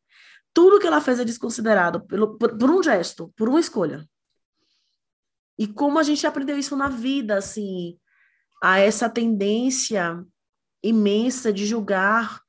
Tudo 0.53 0.79
que 0.79 0.87
ela 0.87 1.01
fez 1.01 1.19
é 1.19 1.25
desconsiderado 1.25 2.07
pelo, 2.07 2.37
por, 2.37 2.57
por 2.59 2.71
um 2.71 2.83
gesto, 2.83 3.33
por 3.37 3.49
uma 3.49 3.59
escolha. 3.59 4.07
E 5.59 5.67
como 5.67 5.99
a 5.99 6.03
gente 6.03 6.27
aprendeu 6.27 6.59
isso 6.59 6.77
na 6.77 6.89
vida, 6.89 7.39
assim, 7.39 7.99
a 8.63 8.79
essa 8.79 9.09
tendência 9.09 10.23
imensa 10.83 11.53
de 11.53 11.65
julgar 11.65 12.43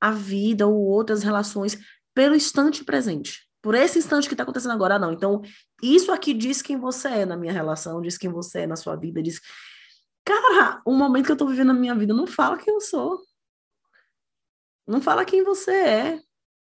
a 0.00 0.10
vida 0.10 0.66
ou 0.66 0.74
outras 0.74 1.22
relações 1.22 1.78
pelo 2.20 2.36
instante 2.36 2.84
presente. 2.84 3.48
Por 3.62 3.74
esse 3.74 3.98
instante 3.98 4.28
que 4.28 4.34
está 4.34 4.42
acontecendo 4.42 4.72
agora, 4.72 4.98
não. 4.98 5.10
Então, 5.10 5.40
isso 5.82 6.12
aqui 6.12 6.34
diz 6.34 6.60
quem 6.60 6.78
você 6.78 7.08
é 7.08 7.24
na 7.24 7.34
minha 7.34 7.50
relação, 7.50 8.02
diz 8.02 8.18
quem 8.18 8.28
você 8.28 8.60
é 8.60 8.66
na 8.66 8.76
sua 8.76 8.94
vida, 8.94 9.22
diz. 9.22 9.40
Cara, 10.22 10.82
o 10.84 10.92
momento 10.92 11.24
que 11.24 11.32
eu 11.32 11.34
estou 11.34 11.48
vivendo 11.48 11.68
na 11.68 11.80
minha 11.80 11.94
vida 11.94 12.12
não 12.12 12.26
fala 12.26 12.58
quem 12.58 12.74
eu 12.74 12.80
sou. 12.82 13.22
Não 14.86 15.00
fala 15.00 15.24
quem 15.24 15.42
você 15.42 15.72
é 15.72 16.20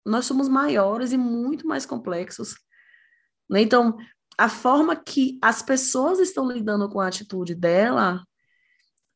nós 0.05 0.27
somos 0.27 0.49
maiores 0.49 1.13
e 1.13 1.17
muito 1.17 1.69
mais 1.69 1.87
complexos. 1.87 2.57
Né? 3.49 3.63
Então, 3.63 3.97
a 4.37 4.49
forma 4.49 4.97
que 4.97 5.39
as 5.41 5.63
pessoas 5.63 6.19
estão 6.19 6.51
lidando 6.51 6.89
com 6.91 7.01
a 7.01 7.07
atitude 7.07 7.55
dela 7.55 8.27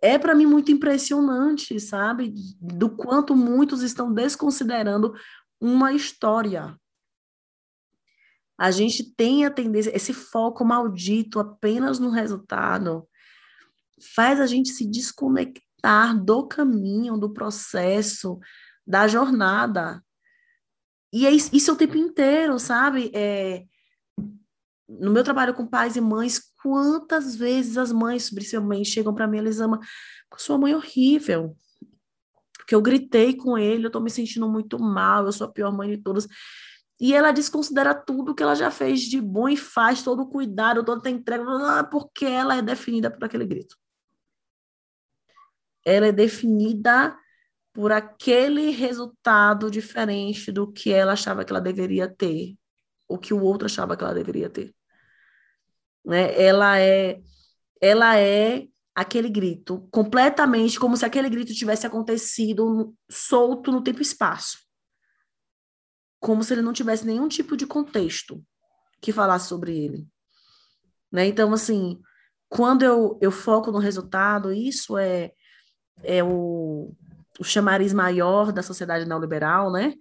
é 0.00 0.16
para 0.16 0.36
mim 0.36 0.46
muito 0.46 0.70
impressionante, 0.70 1.78
sabe? 1.80 2.32
Do 2.60 2.88
quanto 2.88 3.34
muitos 3.34 3.82
estão 3.82 4.12
desconsiderando 4.12 5.12
uma 5.60 5.92
história. 5.92 6.78
A 8.58 8.70
gente 8.70 9.14
tem 9.14 9.44
a 9.44 9.50
tendência, 9.50 9.94
esse 9.94 10.12
foco 10.12 10.64
maldito 10.64 11.38
apenas 11.38 11.98
no 11.98 12.10
resultado 12.10 13.08
faz 14.14 14.40
a 14.40 14.46
gente 14.46 14.70
se 14.70 14.86
desconectar 14.88 16.18
do 16.22 16.46
caminho, 16.46 17.16
do 17.16 17.32
processo, 17.32 18.38
da 18.86 19.06
jornada. 19.06 20.02
E 21.12 21.26
é 21.26 21.30
isso, 21.30 21.70
é 21.70 21.74
o 21.74 21.76
tempo 21.76 21.96
inteiro, 21.96 22.58
sabe? 22.58 23.10
É, 23.14 23.64
no 24.88 25.12
meu 25.12 25.22
trabalho 25.22 25.54
com 25.54 25.66
pais 25.66 25.96
e 25.96 26.00
mães, 26.00 26.40
quantas 26.62 27.36
vezes 27.36 27.76
as 27.76 27.92
mães, 27.92 28.30
principalmente, 28.30 28.90
chegam 28.90 29.14
para 29.14 29.26
mim, 29.26 29.38
eles 29.38 29.60
amam, 29.60 29.78
sua 30.36 30.58
mãe 30.58 30.72
é 30.72 30.76
horrível, 30.76 31.56
porque 32.68 32.74
eu 32.74 32.82
gritei 32.82 33.34
com 33.34 33.56
ele, 33.56 33.86
eu 33.86 33.90
tô 33.90 33.98
me 33.98 34.10
sentindo 34.10 34.46
muito 34.46 34.78
mal, 34.78 35.24
eu 35.24 35.32
sou 35.32 35.46
a 35.46 35.50
pior 35.50 35.72
mãe 35.72 35.88
de 35.88 35.96
todas. 36.02 36.28
E 37.00 37.14
ela 37.14 37.32
desconsidera 37.32 37.94
tudo 37.94 38.34
que 38.34 38.42
ela 38.42 38.54
já 38.54 38.70
fez 38.70 39.00
de 39.00 39.18
bom 39.22 39.48
e 39.48 39.56
faz 39.56 40.02
todo 40.02 40.24
o 40.24 40.28
cuidado, 40.28 40.84
toda 40.84 41.08
a 41.08 41.10
entrega, 41.10 41.84
porque 41.84 42.26
ela 42.26 42.58
é 42.58 42.60
definida 42.60 43.10
por 43.10 43.24
aquele 43.24 43.46
grito. 43.46 43.74
Ela 45.82 46.08
é 46.08 46.12
definida 46.12 47.18
por 47.72 47.90
aquele 47.90 48.68
resultado 48.68 49.70
diferente 49.70 50.52
do 50.52 50.70
que 50.70 50.92
ela 50.92 51.12
achava 51.14 51.46
que 51.46 51.52
ela 51.52 51.62
deveria 51.62 52.06
ter, 52.06 52.54
ou 53.08 53.16
que 53.16 53.32
o 53.32 53.42
outro 53.42 53.64
achava 53.64 53.96
que 53.96 54.04
ela 54.04 54.12
deveria 54.12 54.50
ter. 54.50 54.74
Né? 56.04 56.38
Ela 56.38 56.78
é 56.78 57.18
ela 57.80 58.18
é 58.18 58.66
aquele 58.98 59.28
grito 59.28 59.86
completamente 59.92 60.76
como 60.80 60.96
se 60.96 61.04
aquele 61.04 61.30
grito 61.30 61.54
tivesse 61.54 61.86
acontecido 61.86 62.92
solto 63.08 63.70
no 63.70 63.80
tempo 63.80 64.00
e 64.00 64.02
espaço. 64.02 64.58
Como 66.18 66.42
se 66.42 66.52
ele 66.52 66.62
não 66.62 66.72
tivesse 66.72 67.06
nenhum 67.06 67.28
tipo 67.28 67.56
de 67.56 67.64
contexto 67.64 68.44
que 69.00 69.12
falasse 69.12 69.46
sobre 69.46 69.78
ele. 69.78 70.04
Né? 71.12 71.26
Então, 71.28 71.52
assim, 71.52 72.00
quando 72.48 72.82
eu, 72.82 73.16
eu 73.22 73.30
foco 73.30 73.70
no 73.70 73.78
resultado, 73.78 74.52
isso 74.52 74.98
é, 74.98 75.30
é 76.02 76.24
o, 76.24 76.92
o 77.38 77.44
chamariz 77.44 77.92
maior 77.92 78.50
da 78.50 78.64
sociedade 78.64 79.04
neoliberal, 79.04 79.70
né? 79.70 79.94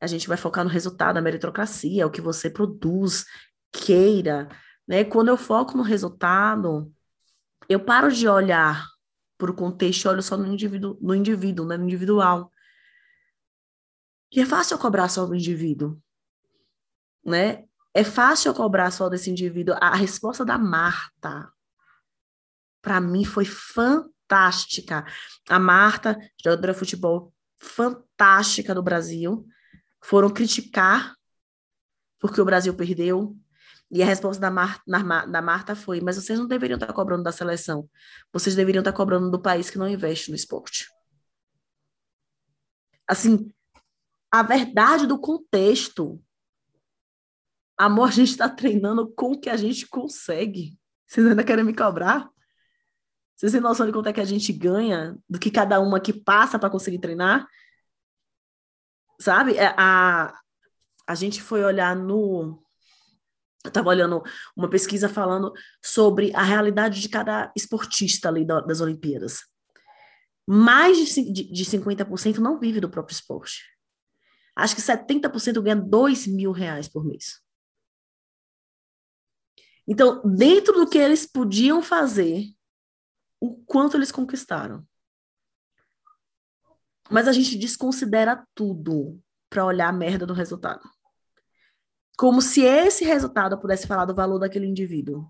A 0.00 0.06
gente 0.06 0.28
vai 0.28 0.36
focar 0.36 0.62
no 0.62 0.70
resultado, 0.70 1.16
a 1.16 1.20
meritocracia, 1.20 2.06
o 2.06 2.10
que 2.10 2.20
você 2.20 2.48
produz, 2.48 3.24
queira, 3.72 4.48
né? 4.86 5.02
Quando 5.02 5.26
eu 5.26 5.36
foco 5.36 5.76
no 5.76 5.82
resultado, 5.82 6.94
eu 7.68 7.80
paro 7.80 8.10
de 8.10 8.28
olhar 8.28 8.86
para 9.36 9.50
o 9.50 9.54
contexto, 9.54 10.08
olho 10.08 10.22
só 10.22 10.36
no 10.36 10.46
indivíduo, 10.46 10.98
no 11.00 11.14
indivíduo, 11.14 11.66
né? 11.66 11.76
no 11.76 11.84
individual. 11.84 12.50
E 14.32 14.40
é 14.40 14.46
fácil 14.46 14.74
eu 14.74 14.78
cobrar 14.78 15.08
só 15.08 15.26
do 15.26 15.34
indivíduo, 15.34 16.00
né? 17.24 17.64
É 17.92 18.02
fácil 18.02 18.50
eu 18.50 18.54
cobrar 18.54 18.90
só 18.90 19.08
desse 19.08 19.30
indivíduo. 19.30 19.76
A 19.80 19.94
resposta 19.94 20.44
da 20.44 20.58
Marta, 20.58 21.52
para 22.82 23.00
mim, 23.00 23.24
foi 23.24 23.44
fantástica 23.44 24.14
fantástica. 24.24 25.06
A 25.48 25.58
Marta, 25.58 26.18
jogadora 26.42 26.72
de 26.72 26.78
futebol 26.78 27.32
fantástica 27.58 28.74
do 28.74 28.82
Brasil, 28.82 29.46
foram 30.02 30.30
criticar 30.30 31.14
porque 32.18 32.40
o 32.40 32.44
Brasil 32.44 32.74
perdeu. 32.74 33.36
E 33.94 34.02
a 34.02 34.06
resposta 34.06 34.40
da, 34.40 34.50
Mar, 34.50 34.82
da 34.84 35.40
Marta 35.40 35.76
foi: 35.76 36.00
mas 36.00 36.16
vocês 36.16 36.36
não 36.36 36.48
deveriam 36.48 36.76
estar 36.76 36.92
cobrando 36.92 37.22
da 37.22 37.30
seleção. 37.30 37.88
Vocês 38.32 38.56
deveriam 38.56 38.80
estar 38.80 38.92
cobrando 38.92 39.30
do 39.30 39.40
país 39.40 39.70
que 39.70 39.78
não 39.78 39.88
investe 39.88 40.30
no 40.30 40.36
esporte. 40.36 40.88
Assim, 43.06 43.52
a 44.32 44.42
verdade 44.42 45.06
do 45.06 45.16
contexto. 45.16 46.20
Amor, 47.78 48.08
a 48.08 48.12
gente 48.12 48.30
está 48.30 48.48
treinando 48.48 49.12
com 49.14 49.32
o 49.32 49.40
que 49.40 49.48
a 49.48 49.56
gente 49.56 49.86
consegue. 49.86 50.76
Vocês 51.06 51.24
ainda 51.24 51.44
querem 51.44 51.64
me 51.64 51.74
cobrar? 51.74 52.28
Vocês 53.36 53.52
têm 53.52 53.60
noção 53.60 53.86
de 53.86 53.92
quanto 53.92 54.08
é 54.08 54.12
que 54.12 54.20
a 54.20 54.24
gente 54.24 54.52
ganha? 54.52 55.16
Do 55.28 55.38
que 55.38 55.52
cada 55.52 55.78
uma 55.78 56.00
que 56.00 56.12
passa 56.12 56.58
para 56.58 56.70
conseguir 56.70 56.98
treinar? 56.98 57.46
Sabe? 59.20 59.56
É, 59.56 59.72
a, 59.78 60.36
a 61.06 61.14
gente 61.14 61.40
foi 61.40 61.62
olhar 61.62 61.94
no. 61.94 62.63
Eu 63.64 63.68
estava 63.68 63.88
olhando 63.88 64.22
uma 64.54 64.68
pesquisa 64.68 65.08
falando 65.08 65.52
sobre 65.82 66.34
a 66.34 66.42
realidade 66.42 67.00
de 67.00 67.08
cada 67.08 67.50
esportista 67.56 68.28
ali 68.28 68.44
das 68.44 68.80
Olimpíadas. 68.80 69.40
Mais 70.46 70.98
de, 70.98 71.32
de, 71.32 71.50
de 71.50 71.64
50% 71.64 72.36
não 72.36 72.60
vive 72.60 72.78
do 72.78 72.90
próprio 72.90 73.14
esporte. 73.14 73.64
Acho 74.54 74.76
que 74.76 74.82
70% 74.82 75.62
ganha 75.62 75.76
2 75.76 76.26
mil 76.26 76.52
reais 76.52 76.86
por 76.86 77.04
mês. 77.04 77.42
Então, 79.88 80.22
dentro 80.22 80.74
do 80.74 80.88
que 80.88 80.98
eles 80.98 81.26
podiam 81.26 81.82
fazer, 81.82 82.44
o 83.40 83.56
quanto 83.64 83.96
eles 83.96 84.12
conquistaram. 84.12 84.86
Mas 87.10 87.28
a 87.28 87.32
gente 87.32 87.58
desconsidera 87.58 88.46
tudo 88.54 89.20
para 89.50 89.64
olhar 89.64 89.88
a 89.88 89.92
merda 89.92 90.26
do 90.26 90.32
resultado. 90.32 90.88
Como 92.16 92.40
se 92.40 92.62
esse 92.62 93.04
resultado 93.04 93.58
pudesse 93.58 93.86
falar 93.86 94.04
do 94.04 94.14
valor 94.14 94.38
daquele 94.38 94.66
indivíduo. 94.66 95.26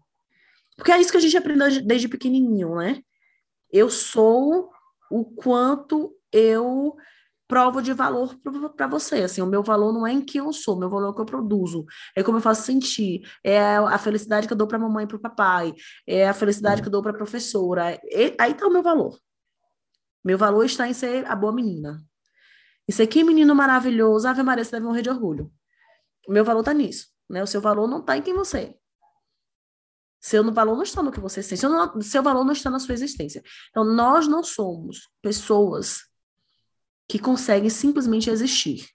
Porque 0.77 0.93
é 0.93 1.01
isso 1.01 1.11
que 1.11 1.17
a 1.17 1.21
gente 1.21 1.37
aprendeu 1.37 1.83
desde 1.83 2.09
pequenininho, 2.09 2.75
né? 2.77 3.01
Eu 3.73 3.89
sou 3.91 4.71
o 5.11 5.25
quanto 5.25 6.15
eu 6.33 6.97
provo 7.47 7.81
de 7.81 7.93
valor 7.93 8.37
para 8.77 8.87
você. 8.87 9.23
Assim, 9.23 9.41
o 9.41 9.47
meu 9.47 9.63
valor 9.63 9.93
não 9.93 10.07
é 10.07 10.13
em 10.13 10.21
quem 10.21 10.41
eu 10.41 10.53
sou, 10.53 10.79
meu 10.79 10.91
valor 10.91 11.07
é 11.07 11.11
o 11.11 11.15
que 11.15 11.21
eu 11.21 11.27
produzo, 11.27 11.85
é 12.17 12.23
como 12.23 12.39
eu 12.39 12.43
faço 12.43 12.63
sentir, 12.63 13.23
é 13.43 13.77
a 13.77 13.99
felicidade 13.99 14.47
que 14.47 14.53
eu 14.53 14.57
dou 14.57 14.67
para 14.67 14.77
a 14.77 14.81
mamãe 14.81 15.05
e 15.05 15.07
para 15.07 15.17
o 15.17 15.21
papai, 15.21 15.75
é 16.07 16.29
a 16.29 16.35
felicidade 16.35 16.83
que 16.83 16.89
eu 16.89 16.93
dou 16.93 17.03
para 17.03 17.13
a 17.13 17.17
professora. 17.17 18.01
E, 18.05 18.35
aí 18.39 18.53
está 18.53 18.67
o 18.67 18.73
meu 18.73 18.83
valor. 18.83 19.19
Meu 20.25 20.39
valor 20.39 20.65
está 20.65 20.89
em 20.89 20.95
ser 20.95 21.27
a 21.27 21.37
boa 21.37 21.53
menina. 21.53 22.03
Em 22.89 22.93
ser 22.93 23.07
que 23.07 23.23
menino 23.23 23.55
maravilhoso, 23.55 24.27
Ave 24.27 24.43
Maria, 24.43 24.65
você 24.65 24.73
deve 24.73 24.87
morrer 24.87 25.03
de 25.03 25.11
orgulho. 25.11 25.53
O 26.29 26.33
meu 26.33 26.45
valor 26.45 26.61
está 26.61 26.75
nisso. 26.75 27.09
Né? 27.29 27.43
O 27.43 27.47
seu 27.47 27.61
valor 27.61 27.89
não 27.89 28.01
está 28.01 28.17
em 28.17 28.23
quem 28.23 28.35
você 28.35 28.59
é. 28.59 28.75
Seu 30.21 30.51
valor 30.53 30.75
não 30.75 30.83
está 30.83 31.03
no 31.03 31.13
que 31.13 31.21
você 31.21 31.43
sente. 31.43 31.61
Seu, 31.61 32.03
seu 32.03 32.23
valor 32.23 32.45
não 32.45 32.53
está 32.53 32.71
na 32.71 32.79
sua 32.79 32.95
existência. 32.95 33.43
Então, 33.71 33.85
nós 33.85 34.27
não 34.27 34.43
somos 34.43 35.11
pessoas 35.21 35.99
que 37.07 37.19
conseguem 37.19 37.69
simplesmente 37.69 38.31
existir. 38.31 38.89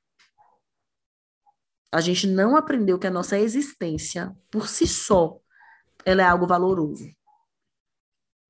A 1.92 2.02
gente 2.02 2.26
não 2.26 2.56
aprendeu 2.56 2.98
que 2.98 3.06
a 3.06 3.12
nossa 3.12 3.38
existência, 3.38 4.36
por 4.50 4.68
si 4.68 4.88
só, 4.88 5.40
ela 6.04 6.24
é 6.24 6.26
algo 6.26 6.48
valoroso. 6.48 7.06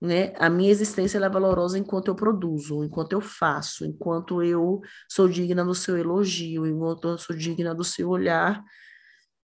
Né? 0.02 0.34
A 0.38 0.50
minha 0.50 0.72
existência 0.72 1.18
é 1.18 1.30
valorosa 1.30 1.78
enquanto 1.78 2.08
eu 2.08 2.16
produzo, 2.16 2.84
enquanto 2.84 3.12
eu 3.14 3.20
faço, 3.20 3.86
enquanto 3.86 4.42
eu 4.42 4.82
sou 5.10 5.28
digna 5.28 5.64
do 5.66 5.76
seu 5.76 5.98
elogio, 5.98 6.66
enquanto 6.66 7.10
eu 7.10 7.18
sou 7.18 7.36
digna 7.36 7.76
do 7.76 7.84
seu 7.84 8.10
olhar 8.10 8.64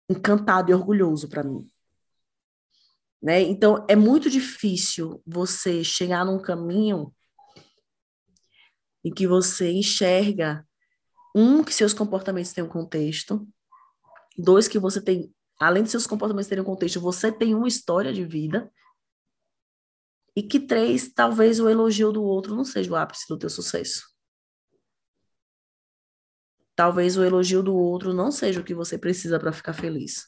encantado 0.10 0.72
e 0.72 0.74
orgulhoso 0.74 1.30
para 1.30 1.44
mim. 1.44 1.70
Né? 3.22 3.42
Então, 3.42 3.86
é 3.88 3.96
muito 3.96 4.30
difícil 4.30 5.22
você 5.26 5.84
chegar 5.84 6.26
num 6.26 6.42
caminho 6.42 7.14
em 9.04 9.14
que 9.14 9.28
você 9.28 9.72
enxerga, 9.72 10.66
um, 11.36 11.64
que 11.64 11.74
seus 11.74 11.94
comportamentos 11.94 12.54
têm 12.54 12.64
um 12.64 12.70
contexto, 12.70 13.48
dois, 14.38 14.68
que 14.68 14.80
você 14.80 15.00
tem, 15.02 15.34
além 15.60 15.84
de 15.84 15.90
seus 15.90 16.08
comportamentos 16.08 16.50
terem 16.50 16.64
um 16.64 16.68
contexto, 16.68 17.00
você 17.00 17.32
tem 17.32 17.54
uma 17.54 17.68
história 17.68 18.12
de 18.12 18.26
vida, 18.26 18.72
e 20.40 20.44
que 20.44 20.58
três, 20.58 21.12
talvez 21.12 21.60
o 21.60 21.68
elogio 21.68 22.14
do 22.14 22.24
outro 22.24 22.56
não 22.56 22.64
seja 22.64 22.90
o 22.90 22.96
ápice 22.96 23.28
do 23.28 23.38
teu 23.38 23.50
sucesso. 23.50 24.04
Talvez 26.74 27.18
o 27.18 27.24
elogio 27.26 27.62
do 27.62 27.76
outro 27.76 28.14
não 28.14 28.32
seja 28.32 28.62
o 28.62 28.64
que 28.64 28.74
você 28.74 28.98
precisa 28.98 29.38
para 29.38 29.52
ficar 29.52 29.74
feliz. 29.74 30.28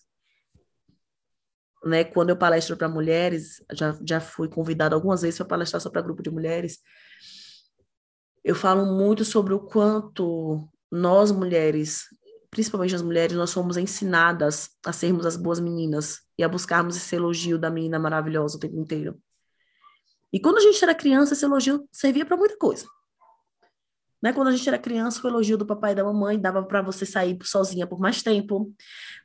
Né? 1.86 2.04
Quando 2.04 2.30
eu 2.30 2.36
palestro 2.36 2.76
para 2.76 2.90
mulheres, 2.90 3.64
já, 3.72 3.98
já 4.06 4.20
fui 4.20 4.50
convidada 4.50 4.94
algumas 4.96 5.22
vezes 5.22 5.38
para 5.38 5.48
palestrar 5.48 5.82
só 5.82 5.90
para 5.90 6.02
grupo 6.02 6.22
de 6.22 6.30
mulheres, 6.30 6.80
eu 8.44 8.54
falo 8.54 8.86
muito 8.86 9.24
sobre 9.24 9.54
o 9.54 9.62
quanto 9.62 10.68
nós 10.92 11.32
mulheres, 11.32 12.04
principalmente 12.50 12.96
as 12.96 13.02
mulheres, 13.02 13.38
nós 13.38 13.50
somos 13.50 13.78
ensinadas 13.78 14.72
a 14.86 14.92
sermos 14.92 15.26
as 15.26 15.38
boas 15.38 15.62
meninas 15.62 16.20
e 16.38 16.44
a 16.44 16.50
buscarmos 16.50 16.98
esse 16.98 17.16
elogio 17.16 17.58
da 17.58 17.70
menina 17.70 17.98
maravilhosa 17.98 18.58
o 18.58 18.60
tempo 18.60 18.78
inteiro. 18.78 19.18
E 20.32 20.40
quando 20.40 20.58
a 20.58 20.62
gente 20.62 20.82
era 20.84 20.96
criança, 20.96 21.34
esse 21.34 21.44
elogio 21.44 21.88
servia 21.92 22.26
para 22.26 22.38
muita 22.38 22.58
coisa. 22.58 22.86
Né? 24.22 24.32
Quando 24.32 24.50
a 24.50 24.52
gente 24.52 24.68
era 24.68 24.78
criança, 24.78 25.20
o 25.24 25.30
elogio 25.30 25.58
do 25.58 25.66
papai 25.66 25.92
e 25.92 25.96
da 25.96 26.04
mamãe 26.04 26.40
dava 26.40 26.64
para 26.64 26.82
você 26.82 27.06
sair 27.06 27.38
sozinha 27.44 27.88
por 27.88 28.00
mais 28.00 28.22
tempo, 28.22 28.74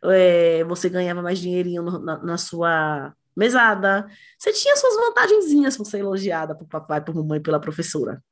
é, 0.05 0.64
você 0.64 0.88
ganhava 0.88 1.21
mais 1.21 1.38
dinheirinho 1.38 1.83
no, 1.83 1.99
na, 1.99 2.19
na, 2.23 2.38
sua 2.38 3.14
mesada, 3.37 4.07
você 4.38 4.53
tinha 4.53 4.75
suas 4.77 4.97
vantagenzinhas 4.97 5.77
por 5.77 5.85
ser 5.85 5.99
elogiada 5.99 6.55
por 6.57 6.66
papai, 6.66 7.05
por 7.05 7.14
mamãe, 7.14 7.40
pela 7.40 7.61
professora. 7.61 8.23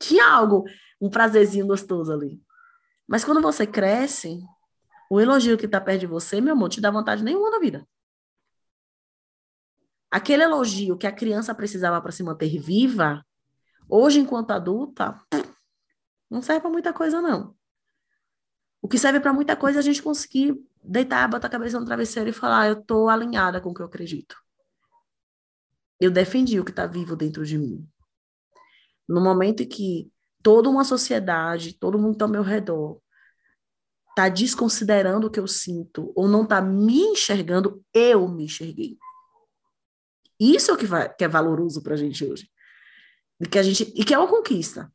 Tinha 0.00 0.26
algo, 0.26 0.64
um 1.00 1.08
prazerzinho 1.08 1.66
gostoso 1.66 2.12
ali. 2.12 2.42
Mas 3.06 3.24
quando 3.24 3.40
você 3.40 3.64
cresce, 3.64 4.40
o 5.08 5.20
elogio 5.20 5.56
que 5.56 5.66
está 5.66 5.80
perto 5.80 6.00
de 6.00 6.06
você, 6.06 6.40
meu 6.40 6.54
amor, 6.54 6.68
te 6.68 6.80
dá 6.80 6.90
vontade 6.90 7.22
nenhuma 7.22 7.50
na 7.50 7.60
vida. 7.60 7.86
Aquele 10.12 10.42
elogio 10.42 10.98
que 10.98 11.06
a 11.06 11.12
criança 11.12 11.54
precisava 11.54 11.98
para 12.02 12.12
se 12.12 12.22
manter 12.22 12.58
viva, 12.58 13.24
hoje, 13.88 14.20
enquanto 14.20 14.50
adulta, 14.50 15.18
não 16.30 16.42
serve 16.42 16.60
para 16.60 16.70
muita 16.70 16.92
coisa, 16.92 17.22
não. 17.22 17.56
O 18.82 18.88
que 18.88 18.98
serve 18.98 19.20
para 19.20 19.32
muita 19.32 19.56
coisa 19.56 19.78
é 19.78 19.80
a 19.80 19.82
gente 19.82 20.02
conseguir 20.02 20.54
deitar, 20.84 21.26
botar 21.30 21.46
a 21.46 21.50
cabeça 21.50 21.80
no 21.80 21.86
travesseiro 21.86 22.28
e 22.28 22.32
falar: 22.32 22.68
eu 22.68 22.80
estou 22.80 23.08
alinhada 23.08 23.58
com 23.58 23.70
o 23.70 23.74
que 23.74 23.80
eu 23.80 23.86
acredito. 23.86 24.36
Eu 25.98 26.10
defendi 26.10 26.60
o 26.60 26.64
que 26.64 26.72
está 26.72 26.86
vivo 26.86 27.16
dentro 27.16 27.46
de 27.46 27.56
mim. 27.56 27.88
No 29.08 29.18
momento 29.18 29.62
em 29.62 29.68
que 29.68 30.12
toda 30.42 30.68
uma 30.68 30.84
sociedade, 30.84 31.72
todo 31.72 31.98
mundo 31.98 32.12
está 32.12 32.26
ao 32.26 32.30
meu 32.30 32.42
redor, 32.42 33.00
está 34.10 34.28
desconsiderando 34.28 35.28
o 35.28 35.30
que 35.30 35.40
eu 35.40 35.48
sinto 35.48 36.12
ou 36.14 36.28
não 36.28 36.42
está 36.42 36.60
me 36.60 37.00
enxergando, 37.00 37.82
eu 37.94 38.28
me 38.28 38.44
enxerguei. 38.44 38.98
Isso 40.42 40.70
é 40.70 40.74
o 40.74 40.76
que, 40.76 40.86
vai, 40.86 41.12
que 41.12 41.24
é 41.24 41.28
valoroso 41.28 41.82
para 41.82 41.94
a 41.94 41.96
gente 41.96 42.24
hoje. 42.24 42.50
E 43.40 43.46
que, 43.46 43.58
a 43.58 43.62
gente, 43.62 43.92
e 43.94 44.04
que 44.04 44.14
é 44.14 44.18
uma 44.18 44.28
conquista. 44.28 44.92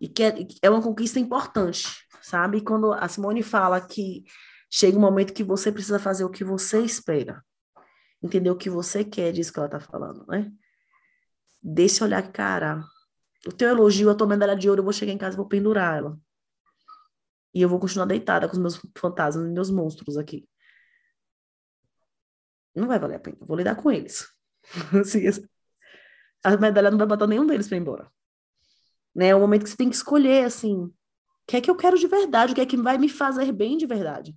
E 0.00 0.08
que 0.08 0.22
é, 0.22 0.46
é 0.62 0.70
uma 0.70 0.82
conquista 0.82 1.18
importante, 1.18 1.86
sabe? 2.22 2.60
Quando 2.60 2.92
a 2.92 3.08
Simone 3.08 3.42
fala 3.42 3.80
que 3.80 4.24
chega 4.70 4.96
um 4.96 5.00
momento 5.00 5.34
que 5.34 5.44
você 5.44 5.72
precisa 5.72 5.98
fazer 5.98 6.24
o 6.24 6.30
que 6.30 6.44
você 6.44 6.80
espera, 6.82 7.44
entender 8.22 8.50
o 8.50 8.56
que 8.56 8.70
você 8.70 9.04
quer, 9.04 9.32
disso 9.32 9.52
que 9.52 9.58
ela 9.58 9.66
está 9.66 9.80
falando, 9.80 10.24
né? 10.26 10.50
desse 11.62 12.02
olhar, 12.02 12.22
cara, 12.32 12.84
o 13.46 13.52
teu 13.52 13.68
elogio, 13.68 14.10
a 14.10 14.14
tua 14.14 14.26
medalha 14.26 14.56
de 14.56 14.68
ouro, 14.68 14.80
eu 14.80 14.84
vou 14.84 14.92
chegar 14.92 15.12
em 15.12 15.18
casa 15.18 15.34
e 15.34 15.36
vou 15.36 15.46
pendurar 15.46 15.98
ela. 15.98 16.18
E 17.54 17.60
eu 17.60 17.68
vou 17.68 17.78
continuar 17.78 18.06
deitada 18.06 18.46
com 18.48 18.54
os 18.54 18.58
meus 18.58 18.80
fantasmas 18.96 19.46
e 19.46 19.52
meus 19.52 19.70
monstros 19.70 20.16
aqui. 20.16 20.48
Não 22.74 22.86
vai 22.86 22.98
valer 22.98 23.16
a 23.16 23.20
pena, 23.20 23.36
vou 23.40 23.56
lidar 23.56 23.76
com 23.76 23.90
eles. 23.90 24.26
a 26.44 26.56
medalha 26.56 26.90
não 26.90 26.98
vai 26.98 27.06
botar 27.06 27.26
nenhum 27.26 27.46
deles 27.46 27.68
para 27.68 27.76
ir 27.76 27.80
embora. 27.80 28.10
Né? 29.14 29.28
É 29.28 29.34
o 29.34 29.40
momento 29.40 29.64
que 29.64 29.70
você 29.70 29.76
tem 29.76 29.90
que 29.90 29.96
escolher, 29.96 30.44
assim, 30.44 30.84
o 30.84 30.92
que 31.46 31.56
é 31.56 31.60
que 31.60 31.70
eu 31.70 31.76
quero 31.76 31.98
de 31.98 32.06
verdade, 32.06 32.52
o 32.52 32.54
que 32.54 32.60
é 32.60 32.66
que 32.66 32.76
vai 32.76 32.96
me 32.96 33.08
fazer 33.08 33.50
bem 33.52 33.76
de 33.76 33.86
verdade. 33.86 34.36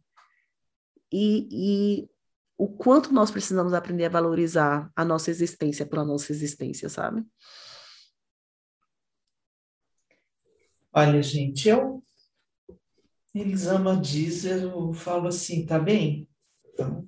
E, 1.11 1.47
e 1.51 2.09
o 2.57 2.67
quanto 2.67 3.13
nós 3.13 3.29
precisamos 3.29 3.73
aprender 3.73 4.05
a 4.05 4.09
valorizar 4.09 4.91
a 4.95 5.05
nossa 5.05 5.29
existência 5.29 5.85
pela 5.85 6.03
nossa 6.03 6.31
existência, 6.31 6.89
sabe? 6.89 7.23
Olha, 10.91 11.21
gente, 11.23 11.67
eu, 11.67 12.03
Elisama 13.33 13.97
diz, 13.97 14.45
eu 14.45 14.93
falo 14.93 15.27
assim, 15.27 15.65
tá 15.65 15.79
bem? 15.79 16.29
Então, 16.67 17.03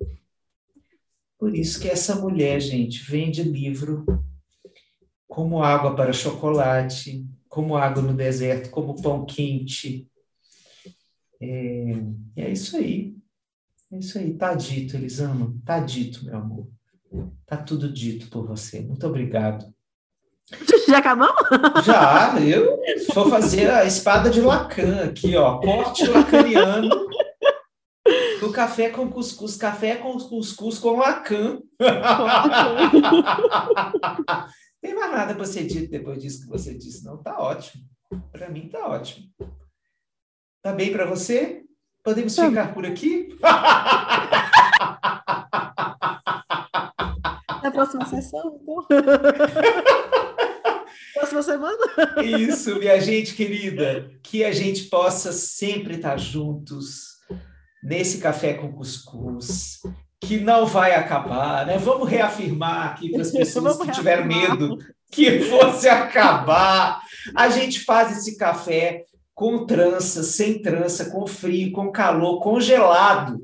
por 1.38 1.54
isso 1.54 1.80
que 1.80 1.88
essa 1.88 2.16
mulher, 2.16 2.60
gente, 2.60 3.02
vende 3.02 3.42
livro 3.42 4.04
como 5.28 5.62
água 5.62 5.94
para 5.94 6.12
chocolate, 6.12 7.26
como 7.48 7.76
água 7.76 8.02
no 8.02 8.14
deserto, 8.14 8.70
como 8.70 9.00
pão 9.00 9.26
quente. 9.26 10.08
É, 11.40 11.96
é 12.36 12.50
isso 12.50 12.76
aí. 12.76 13.14
É 13.92 13.98
isso 13.98 14.18
aí, 14.18 14.32
tá 14.34 14.54
dito, 14.54 14.96
Elisama. 14.96 15.54
Tá 15.64 15.78
dito, 15.78 16.24
meu 16.24 16.36
amor. 16.36 16.68
Tá 17.44 17.56
tudo 17.56 17.92
dito 17.92 18.28
por 18.28 18.46
você. 18.46 18.80
Muito 18.80 19.06
obrigado. 19.06 19.72
Já 20.88 20.98
acabamos? 20.98 21.36
Já, 21.84 22.40
eu 22.40 22.78
vou 23.14 23.28
fazer 23.28 23.70
a 23.70 23.84
espada 23.84 24.30
de 24.30 24.40
Lacan 24.40 25.04
aqui, 25.04 25.36
ó. 25.36 25.58
Corte 25.60 26.06
lacaniano 26.06 27.06
do 28.40 28.52
café 28.52 28.90
com 28.90 29.10
cuscuz. 29.10 29.56
Café 29.56 29.96
com 29.96 30.16
cuscuz 30.18 30.78
com 30.78 30.98
Lacan. 30.98 31.60
Tem 34.80 34.94
mais 34.94 35.10
nada 35.10 35.34
para 35.34 35.44
ser 35.44 35.66
dito 35.66 35.90
depois 35.90 36.22
disso 36.22 36.42
que 36.42 36.48
você 36.48 36.72
disse, 36.74 37.04
não? 37.04 37.20
Tá 37.22 37.38
ótimo. 37.38 37.82
Para 38.30 38.48
mim 38.48 38.68
tá 38.68 38.86
ótimo. 38.86 39.26
Tá 40.62 40.72
bem 40.72 40.92
para 40.92 41.06
você? 41.06 41.64
Podemos 42.04 42.32
tá. 42.34 42.48
ficar 42.48 42.72
por 42.72 42.86
aqui? 42.86 43.36
Na 47.62 47.70
próxima 47.72 48.06
sessão, 48.06 48.60
então. 48.62 48.86
próxima 51.14 51.42
semana. 51.42 51.76
Isso, 52.22 52.78
minha 52.78 53.00
gente 53.00 53.34
querida. 53.34 54.08
Que 54.22 54.44
a 54.44 54.52
gente 54.52 54.84
possa 54.84 55.32
sempre 55.32 55.96
estar 55.96 56.16
juntos 56.16 57.15
nesse 57.82 58.18
café 58.18 58.54
com 58.54 58.72
cuscuz, 58.72 59.80
que 60.20 60.38
não 60.38 60.66
vai 60.66 60.94
acabar, 60.94 61.66
né? 61.66 61.78
Vamos 61.78 62.08
reafirmar 62.08 62.88
aqui 62.88 63.10
para 63.10 63.22
as 63.22 63.30
pessoas 63.32 63.76
que 63.76 63.90
tiveram 63.92 64.26
medo 64.26 64.78
que 65.10 65.40
fosse 65.40 65.88
acabar. 65.88 67.00
A 67.34 67.48
gente 67.48 67.80
faz 67.80 68.16
esse 68.16 68.36
café 68.36 69.04
com 69.34 69.66
trança, 69.66 70.22
sem 70.22 70.60
trança, 70.60 71.10
com 71.10 71.26
frio, 71.26 71.72
com 71.72 71.92
calor, 71.92 72.40
congelado. 72.40 73.38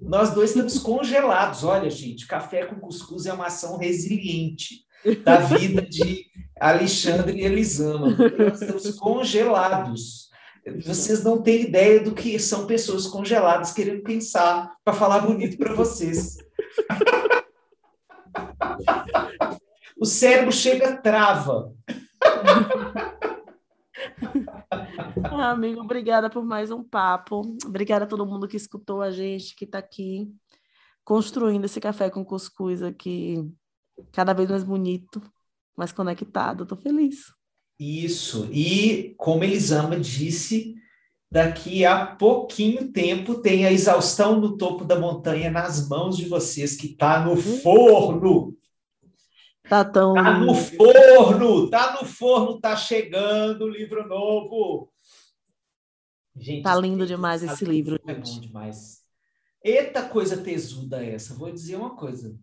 Nós 0.00 0.30
dois 0.32 0.50
estamos 0.50 0.78
congelados. 0.78 1.64
Olha, 1.64 1.90
gente, 1.90 2.26
café 2.26 2.66
com 2.66 2.76
cuscuz 2.76 3.26
é 3.26 3.32
uma 3.32 3.46
ação 3.46 3.76
resiliente 3.76 4.84
da 5.22 5.38
vida 5.38 5.82
de 5.82 6.26
Alexandre 6.58 7.40
e 7.40 7.44
Elisama. 7.44 8.16
Nós 8.38 8.60
estamos 8.60 8.90
congelados. 8.98 10.23
Vocês 10.84 11.22
não 11.22 11.42
têm 11.42 11.62
ideia 11.62 12.00
do 12.00 12.14
que 12.14 12.38
são 12.38 12.66
pessoas 12.66 13.06
congeladas 13.06 13.72
querendo 13.72 14.02
pensar 14.02 14.74
para 14.82 14.94
falar 14.94 15.20
bonito 15.20 15.58
para 15.58 15.74
vocês. 15.74 16.38
o 20.00 20.06
cérebro 20.06 20.52
chega 20.52 20.96
trava. 20.96 21.72
Ah, 25.30 25.50
amigo, 25.50 25.80
obrigada 25.80 26.28
por 26.28 26.44
mais 26.44 26.70
um 26.70 26.82
papo. 26.82 27.42
Obrigada 27.64 28.04
a 28.04 28.08
todo 28.08 28.26
mundo 28.26 28.46
que 28.46 28.56
escutou 28.56 29.02
a 29.02 29.10
gente, 29.10 29.54
que 29.54 29.64
está 29.64 29.78
aqui 29.78 30.32
construindo 31.04 31.64
esse 31.64 31.80
café 31.80 32.10
com 32.10 32.24
cuscuz 32.24 32.82
aqui, 32.82 33.36
cada 34.12 34.32
vez 34.32 34.48
mais 34.48 34.64
bonito, 34.64 35.22
mais 35.76 35.92
conectado. 35.92 36.62
Estou 36.62 36.78
feliz. 36.78 37.32
Isso. 37.78 38.48
E 38.52 39.14
como 39.16 39.44
Elisama 39.44 39.98
disse, 39.98 40.74
daqui 41.30 41.84
a 41.84 42.06
pouquinho 42.06 42.92
tempo 42.92 43.36
tem 43.36 43.66
a 43.66 43.72
exaustão 43.72 44.40
no 44.40 44.56
topo 44.56 44.84
da 44.84 44.98
montanha 44.98 45.50
nas 45.50 45.88
mãos 45.88 46.16
de 46.16 46.26
vocês, 46.26 46.76
que 46.76 46.88
está 46.88 47.24
no 47.24 47.32
uhum. 47.32 47.58
forno. 47.60 48.56
Tá 49.68 49.84
tão. 49.84 50.14
Tá 50.14 50.38
no 50.38 50.54
forno, 50.54 51.70
tá 51.70 52.00
no 52.00 52.06
forno, 52.06 52.60
tá 52.60 52.76
chegando 52.76 53.62
o 53.62 53.70
livro 53.70 54.06
novo. 54.06 54.92
Gente, 56.36 56.62
tá 56.62 56.76
lindo 56.76 57.06
demais 57.06 57.42
esse 57.42 57.64
livro. 57.64 57.98
É 58.06 58.14
bom 58.14 58.40
demais. 58.40 59.02
Eita 59.62 60.06
coisa 60.08 60.36
tesuda 60.36 61.04
essa. 61.04 61.34
Vou 61.34 61.50
dizer 61.50 61.76
uma 61.76 61.96
coisa. 61.96 62.38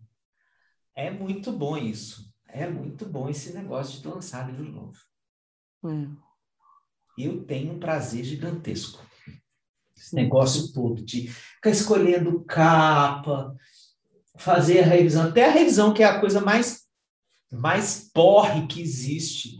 É 0.94 1.10
muito 1.10 1.52
bom 1.52 1.76
isso. 1.76 2.32
É 2.48 2.68
muito 2.68 3.06
bom 3.06 3.28
esse 3.28 3.54
negócio 3.54 4.00
de 4.00 4.08
lançar 4.08 4.46
livro 4.50 4.64
novo. 4.64 4.98
É. 5.84 6.06
Eu 7.18 7.44
tenho 7.44 7.74
um 7.74 7.78
prazer 7.78 8.24
gigantesco. 8.24 9.04
Esse 9.96 10.14
negócio 10.14 10.72
todo 10.72 11.02
de 11.02 11.28
ficar 11.28 11.70
escolhendo 11.70 12.44
capa, 12.44 13.54
fazer 14.36 14.80
a 14.80 14.86
revisão. 14.86 15.28
Até 15.28 15.46
a 15.46 15.52
revisão, 15.52 15.92
que 15.92 16.02
é 16.02 16.06
a 16.06 16.20
coisa 16.20 16.40
mais 16.40 16.82
mais 17.52 18.10
porre 18.12 18.66
que 18.66 18.80
existe 18.80 19.58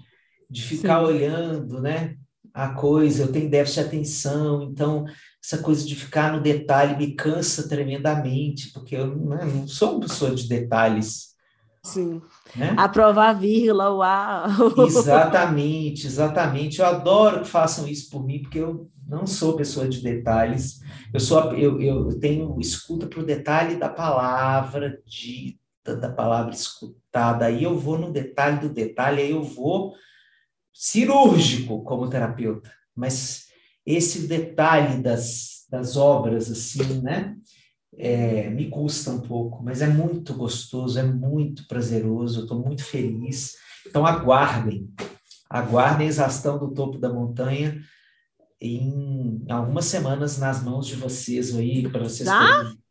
de 0.48 0.62
ficar 0.62 1.00
Sim. 1.00 1.04
olhando, 1.04 1.80
né? 1.80 2.16
A 2.54 2.70
coisa, 2.70 3.24
eu 3.24 3.32
tenho 3.32 3.50
déficit 3.50 3.80
de 3.80 3.86
atenção, 3.86 4.62
então 4.62 5.04
essa 5.42 5.58
coisa 5.58 5.86
de 5.86 5.94
ficar 5.94 6.32
no 6.32 6.42
detalhe 6.42 6.96
me 6.96 7.14
cansa 7.14 7.68
tremendamente, 7.68 8.70
porque 8.72 8.96
eu 8.96 9.16
né, 9.16 9.44
não 9.44 9.66
sou 9.66 9.92
uma 9.92 10.00
pessoa 10.00 10.34
de 10.34 10.48
detalhes. 10.48 11.31
Sim. 11.84 12.22
Né? 12.54 12.74
Aprovar 12.76 13.30
a 13.30 13.32
vírgula, 13.32 13.92
o 13.92 14.02
A. 14.02 14.46
Exatamente, 14.86 16.06
exatamente. 16.06 16.80
Eu 16.80 16.86
adoro 16.86 17.42
que 17.42 17.48
façam 17.48 17.88
isso 17.88 18.08
por 18.08 18.24
mim, 18.24 18.42
porque 18.42 18.58
eu 18.58 18.88
não 19.06 19.26
sou 19.26 19.56
pessoa 19.56 19.88
de 19.88 20.00
detalhes. 20.00 20.80
Eu 21.12 21.20
sou 21.20 21.52
eu, 21.54 21.80
eu 21.80 22.18
tenho 22.20 22.58
escuta 22.60 23.06
para 23.06 23.20
o 23.20 23.26
detalhe 23.26 23.76
da 23.76 23.88
palavra 23.88 25.02
dita, 25.04 25.96
da 25.96 26.10
palavra 26.10 26.54
escutada, 26.54 27.46
aí 27.46 27.64
eu 27.64 27.76
vou 27.76 27.98
no 27.98 28.12
detalhe 28.12 28.60
do 28.60 28.68
detalhe, 28.68 29.20
aí 29.20 29.30
eu 29.32 29.42
vou 29.42 29.92
cirúrgico 30.72 31.82
como 31.82 32.08
terapeuta, 32.08 32.72
mas 32.94 33.46
esse 33.84 34.26
detalhe 34.26 35.02
das, 35.02 35.66
das 35.68 35.96
obras, 35.96 36.50
assim, 36.50 37.02
né, 37.02 37.36
é, 37.97 38.49
me 38.51 38.68
custa 38.68 39.11
um 39.11 39.20
pouco, 39.20 39.62
mas 39.62 39.82
é 39.82 39.86
muito 39.86 40.34
gostoso, 40.34 40.99
é 40.99 41.03
muito 41.03 41.66
prazeroso, 41.66 42.40
eu 42.40 42.43
estou 42.45 42.59
muito 42.59 42.84
feliz. 42.84 43.57
Então, 43.86 44.07
aguardem, 44.07 44.88
aguardem 45.49 46.07
a 46.07 46.11
exaustão 46.11 46.59
do 46.59 46.72
topo 46.72 46.99
da 46.99 47.12
montanha 47.12 47.80
em 48.61 49.45
algumas 49.49 49.86
semanas 49.86 50.38
nas 50.38 50.62
mãos 50.62 50.86
de 50.86 50.95
vocês 50.95 51.55
aí, 51.57 51.88
para 51.88 52.05
vocês 52.05 52.28
terem 52.28 52.82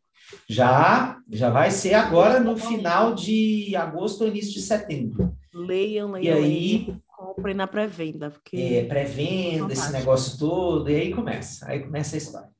já, 0.48 1.18
já 1.30 1.50
vai 1.50 1.70
ser 1.70 1.94
agora 1.94 2.40
no 2.40 2.56
final 2.56 3.14
de 3.14 3.74
agosto 3.76 4.22
ou 4.22 4.28
início 4.28 4.54
de 4.54 4.62
setembro. 4.62 5.34
Leiam, 5.52 6.12
leiam. 6.12 6.24
E 6.24 6.30
aí, 6.30 6.96
comprem 7.06 7.54
na 7.54 7.66
pré-venda. 7.66 8.30
Porque... 8.30 8.56
É, 8.56 8.84
pré-venda, 8.84 9.72
esse 9.72 9.92
negócio 9.92 10.38
todo, 10.38 10.90
e 10.90 10.94
aí 10.94 11.14
começa, 11.14 11.66
aí 11.68 11.80
começa 11.80 12.16
a 12.16 12.18
história. 12.18 12.51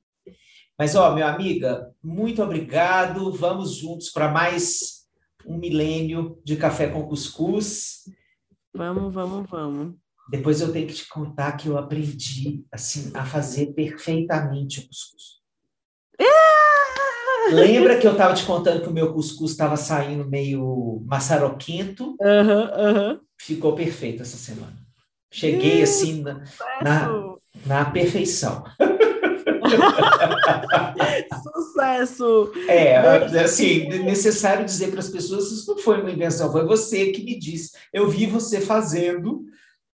Mas, 0.82 0.96
ó, 0.96 1.14
meu 1.14 1.24
amiga, 1.24 1.94
muito 2.02 2.42
obrigado. 2.42 3.30
Vamos 3.30 3.76
juntos 3.76 4.10
para 4.10 4.26
mais 4.28 5.06
um 5.46 5.56
milênio 5.56 6.40
de 6.44 6.56
café 6.56 6.88
com 6.88 7.06
cuscuz. 7.06 7.98
Vamos, 8.74 9.14
vamos, 9.14 9.48
vamos. 9.48 9.94
Depois 10.28 10.60
eu 10.60 10.72
tenho 10.72 10.88
que 10.88 10.94
te 10.94 11.08
contar 11.08 11.52
que 11.52 11.68
eu 11.68 11.78
aprendi 11.78 12.64
assim 12.72 13.12
a 13.14 13.24
fazer 13.24 13.66
perfeitamente 13.74 14.80
o 14.80 14.88
cuscuz. 14.88 15.22
Lembra 17.52 17.96
que 17.96 18.06
eu 18.08 18.12
estava 18.12 18.34
te 18.34 18.44
contando 18.44 18.82
que 18.82 18.88
o 18.88 18.92
meu 18.92 19.14
cuscuz 19.14 19.52
estava 19.52 19.76
saindo 19.76 20.28
meio 20.28 21.00
maçaroquento? 21.06 22.16
Uhum, 22.20 23.10
uhum. 23.12 23.20
Ficou 23.40 23.76
perfeito 23.76 24.22
essa 24.22 24.36
semana. 24.36 24.76
Cheguei 25.30 25.80
Isso, 25.80 26.02
assim 26.02 26.22
na, 26.22 26.42
na, 26.82 27.36
na, 27.64 27.84
perfeição. 27.84 28.64
sucesso! 31.42 32.52
É, 32.68 32.96
assim, 33.40 33.88
necessário 34.04 34.64
dizer 34.64 34.90
para 34.90 35.00
as 35.00 35.08
pessoas, 35.08 35.50
isso 35.50 35.72
não 35.74 35.78
foi 35.78 36.00
uma 36.00 36.10
invenção, 36.10 36.50
foi 36.50 36.64
você 36.64 37.10
que 37.12 37.22
me 37.22 37.38
disse. 37.38 37.72
Eu 37.92 38.08
vi 38.08 38.26
você 38.26 38.60
fazendo, 38.60 39.44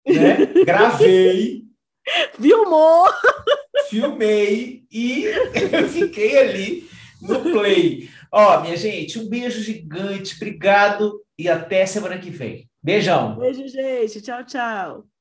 né? 0.06 0.46
gravei. 0.64 1.64
Filmou! 2.38 3.08
Filmei 3.88 4.84
e 4.90 5.24
eu 5.72 5.88
fiquei 5.88 6.38
ali 6.38 6.88
no 7.20 7.40
play. 7.40 8.08
Ó, 8.30 8.60
minha 8.60 8.76
gente, 8.76 9.18
um 9.18 9.28
beijo 9.28 9.62
gigante, 9.62 10.34
obrigado 10.36 11.20
e 11.38 11.48
até 11.48 11.86
semana 11.86 12.18
que 12.18 12.30
vem. 12.30 12.68
Beijão. 12.82 13.36
Beijo, 13.36 13.66
gente. 13.68 14.20
Tchau, 14.20 14.44
tchau. 14.44 15.13